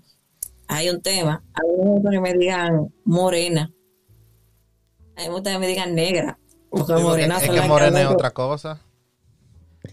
[0.66, 3.72] hay un tema, a mí me gusta que me digan morena,
[5.16, 6.36] a mí me gusta que me digan negra,
[6.68, 8.80] porque morena es que morena es otra cosa.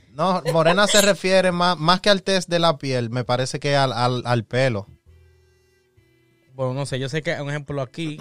[0.10, 3.76] No, morena se refiere más, más que al test de la piel, me parece que
[3.76, 4.88] al, al, al pelo.
[6.56, 8.18] Bueno, no sé, yo sé que un ejemplo aquí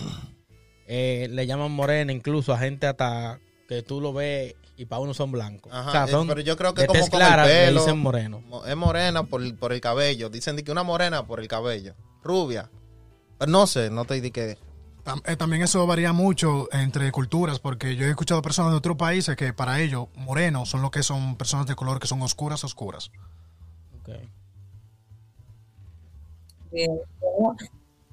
[0.86, 5.14] eh, le llaman morena incluso a gente hasta que tú lo ves y para uno
[5.14, 5.72] son blancos.
[5.72, 7.80] Ajá, o sea, eh, son pero yo creo que como con el clara pelo.
[7.80, 8.40] dicen moreno.
[8.40, 10.28] Mo- Es morena por, el- por el cabello.
[10.30, 11.94] Dicen que una morena por el cabello.
[12.22, 12.70] Rubia.
[13.38, 14.58] Pero no sé, no te di que.
[15.26, 19.34] Eh, También eso varía mucho entre culturas, porque yo he escuchado personas de otros países
[19.36, 23.10] que para ellos morenos son lo que son personas de color que son oscuras, oscuras.
[24.00, 24.10] Ok.
[26.72, 26.88] Eh,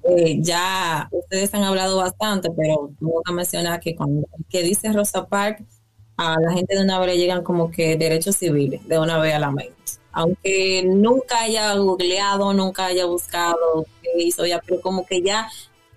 [0.02, 5.26] eh, ya ustedes han hablado bastante, pero tengo que mencionar que cuando que dice Rosa
[5.26, 5.79] Parks,
[6.20, 9.34] a la gente de una vez le llegan como que derechos civiles, de una vez
[9.34, 9.74] a la mente.
[10.12, 15.48] Aunque nunca haya googleado, nunca haya buscado qué hizo ella, pero como que ya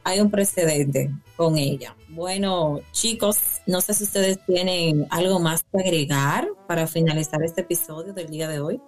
[0.06, 1.94] hay un precedente con ella.
[2.08, 8.14] Bueno, chicos, no sé si ustedes tienen algo más que agregar para finalizar este episodio
[8.14, 8.82] del día de hoy.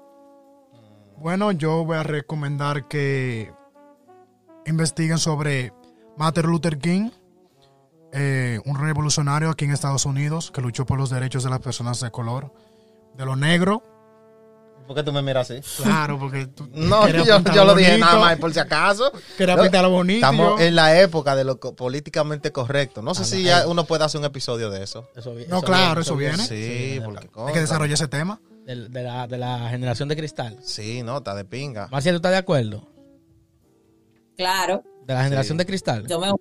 [1.18, 3.52] Bueno, yo voy a recomendar que
[4.66, 5.74] investiguen sobre
[6.16, 7.10] Martin Luther King,
[8.16, 12.00] eh, un revolucionario aquí en Estados Unidos que luchó por los derechos de las personas
[12.00, 12.52] de color,
[13.16, 13.84] de lo negro.
[14.88, 15.62] ¿Por qué tú me miras así?
[15.84, 19.12] Claro, porque tú No, yo, yo lo dije nada más por si acaso.
[19.38, 20.18] Quería pintarlo bonito.
[20.26, 23.02] Estamos en la época de lo co- políticamente correcto.
[23.02, 23.66] No sé Ah, si no, ya eh.
[23.68, 25.10] uno puede hacer un episodio de eso.
[25.16, 26.38] Eso No, claro, eso viene.
[26.38, 26.48] viene.
[26.48, 28.40] Sí, de porque Hay que desarrollar ese tema.
[28.66, 30.60] de, de la, de la generación de cristal.
[30.64, 31.88] Sí, no, está de pinga.
[31.92, 32.88] Marcia, ¿tú estás de acuerdo?
[34.38, 35.60] Claro, De la generación Sí.
[35.60, 36.08] de cristal.
[36.08, 36.32] yo me...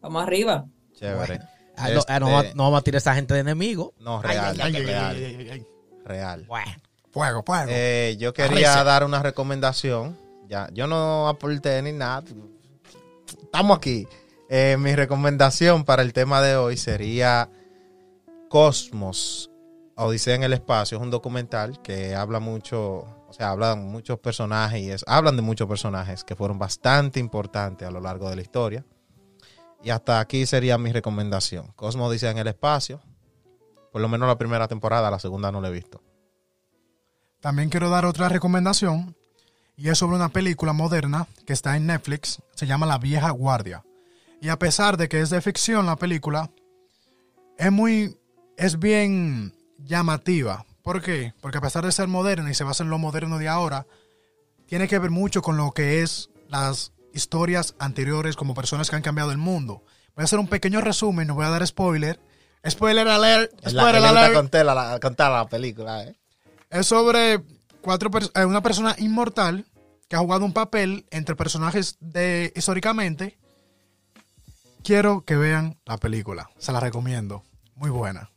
[0.00, 0.64] Vamos arriba.
[0.94, 1.40] Chévere.
[1.76, 3.94] Ah, no, ah, no, Este, vamos- no vamos a tirar a esa gente de enemigo.
[4.00, 5.66] No, real, Ay, ay, real, ay, ay, ay.
[6.04, 6.44] real.
[6.46, 6.72] Bueno,
[7.12, 7.66] Fuego, fuego.
[7.70, 8.84] Eh, yo quería Arrece.
[8.84, 10.16] dar una recomendación.
[10.48, 12.22] Ya, yo no aporté ni nada.
[13.42, 14.06] Estamos aquí.
[14.48, 17.48] Eh, mi recomendación para el tema de hoy sería
[18.48, 19.50] Cosmos,
[19.96, 20.98] Odisea en el espacio.
[20.98, 25.42] Es un documental que habla mucho, o sea, hablan muchos personajes y es- hablan de
[25.42, 28.84] muchos personajes que fueron bastante importantes a lo largo de la historia.
[29.82, 31.72] Y hasta aquí sería mi recomendación.
[31.76, 33.00] Cosmos, Odisea en el espacio.
[33.92, 36.02] Por lo menos la primera temporada, la segunda no la he visto.
[37.40, 39.16] También quiero dar otra recomendación
[39.76, 43.82] y es sobre una película moderna que está en Netflix, se llama La vieja guardia.
[44.42, 46.50] Y a pesar de que es de ficción la película,
[47.56, 48.18] es muy
[48.58, 50.66] es bien llamativa.
[50.82, 51.32] ¿Por qué?
[51.40, 53.86] Porque a pesar de ser moderna y se basa en lo moderno de ahora,
[54.66, 59.02] tiene que ver mucho con lo que es las historias anteriores como personas que han
[59.02, 59.84] cambiado el mundo.
[60.14, 62.20] Voy a hacer un pequeño resumen, no voy a dar spoiler.
[62.68, 64.34] Spoiler alert, la- spoiler gusta alert.
[64.34, 66.14] contar la, contar la película, ¿eh?
[66.68, 67.42] Es sobre
[67.80, 69.64] cuatro eh, una persona inmortal
[70.08, 73.38] que ha jugado un papel entre personajes de históricamente.
[74.82, 76.50] Quiero que vean la película.
[76.58, 77.42] Se la recomiendo.
[77.76, 78.30] Muy buena.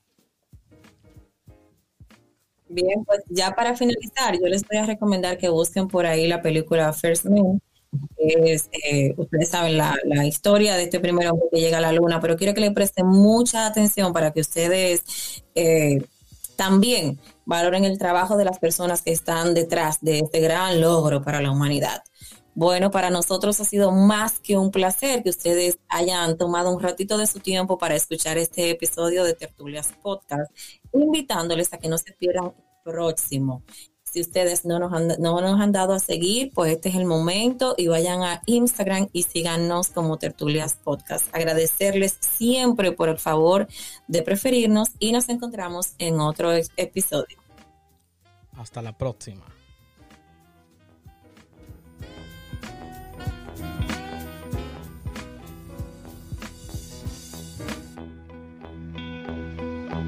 [2.70, 6.42] Bien, pues ya para finalizar, yo les voy a recomendar que busquen por ahí la
[6.42, 7.60] película First que
[8.18, 12.20] es, eh, ustedes saben la, historia de este primer hombre que llega a la luna,
[12.20, 16.06] pero quiero que le presten mucha atención para que ustedes eh,
[16.56, 21.42] también valoren el trabajo de las personas que están detrás de este gran logro para
[21.42, 22.04] la humanidad.
[22.56, 27.18] Bueno, para nosotros ha sido más que un placer que ustedes hayan tomado un ratito
[27.18, 30.52] de su tiempo para escuchar este episodio de Tertulias Podcast,
[30.94, 33.64] invitándoles a que no se pierdan el próximo.
[34.14, 38.22] Si ustedes no nos, han, dado a seguir, pues este es el momento y vayan
[38.22, 41.26] a Instagram y síganos como Tertulias Podcast.
[41.34, 43.68] Agradecerles siempre por el favor
[44.08, 47.40] de preferirnos y nos encontramos en otro episodio.
[48.56, 49.44] hasta la próxima.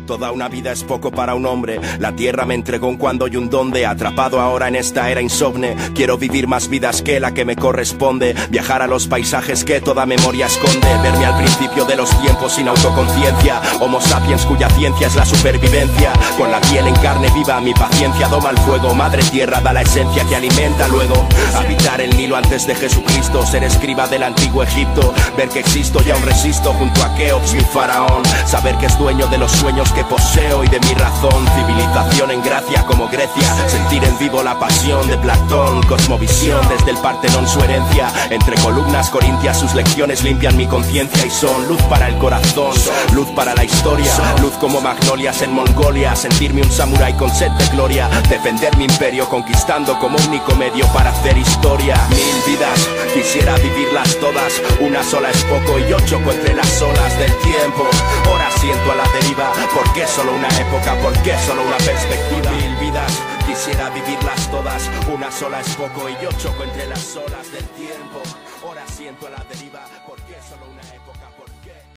[0.05, 1.79] Toda una vida es poco para un hombre.
[1.99, 3.87] La tierra me entregó un cuando y un donde.
[3.87, 5.75] Atrapado ahora en esta era insomne.
[5.95, 8.35] Quiero vivir más vidas que la que me corresponde.
[8.51, 10.87] Viajar a los paisajes que toda memoria esconde.
[11.01, 13.59] Verme al principio de los tiempos sin autoconciencia.
[13.79, 16.13] Homo sapiens cuya ciencia es la supervivencia.
[16.37, 18.93] Con la piel en carne viva, mi paciencia doma el fuego.
[18.93, 21.27] Madre tierra da la esencia que alimenta luego.
[21.55, 23.43] Habitar el Nilo antes de Jesucristo.
[23.43, 25.15] Ser escriba del antiguo Egipto.
[25.35, 28.21] Ver que existo y aún resisto junto a Keops, mi faraón.
[28.45, 31.45] Saber que es dueño de los sueños que poseo y de mi razón.
[31.55, 33.67] Civilización en gracia como Grecia.
[33.67, 35.81] Sentir en vivo la pasión de Platón.
[35.83, 38.11] Cosmovisión desde el Partenón su herencia.
[38.29, 42.73] Entre columnas corintias sus lecciones limpian mi conciencia y son luz para el corazón.
[43.13, 44.11] Luz para la historia.
[44.41, 46.15] Luz como magnolias en Mongolia.
[46.15, 48.09] Sentirme un samurái con sed de gloria.
[48.29, 51.95] Defender mi imperio conquistando como único medio para hacer historia.
[52.09, 54.61] Mil vidas, quisiera vivirlas todas.
[54.81, 57.87] Una sola es poco y yo choco entre las olas del tiempo.
[58.25, 59.51] Ahora siento a la deriva.
[59.73, 60.95] ¿Por qué solo una época?
[61.01, 62.51] ¿Por qué solo una perspectiva?
[62.51, 64.89] Mil vidas, quisiera vivirlas todas.
[65.13, 68.21] Una sola es poco y yo choco entre las olas del tiempo.
[68.63, 69.85] Ahora siento la deriva.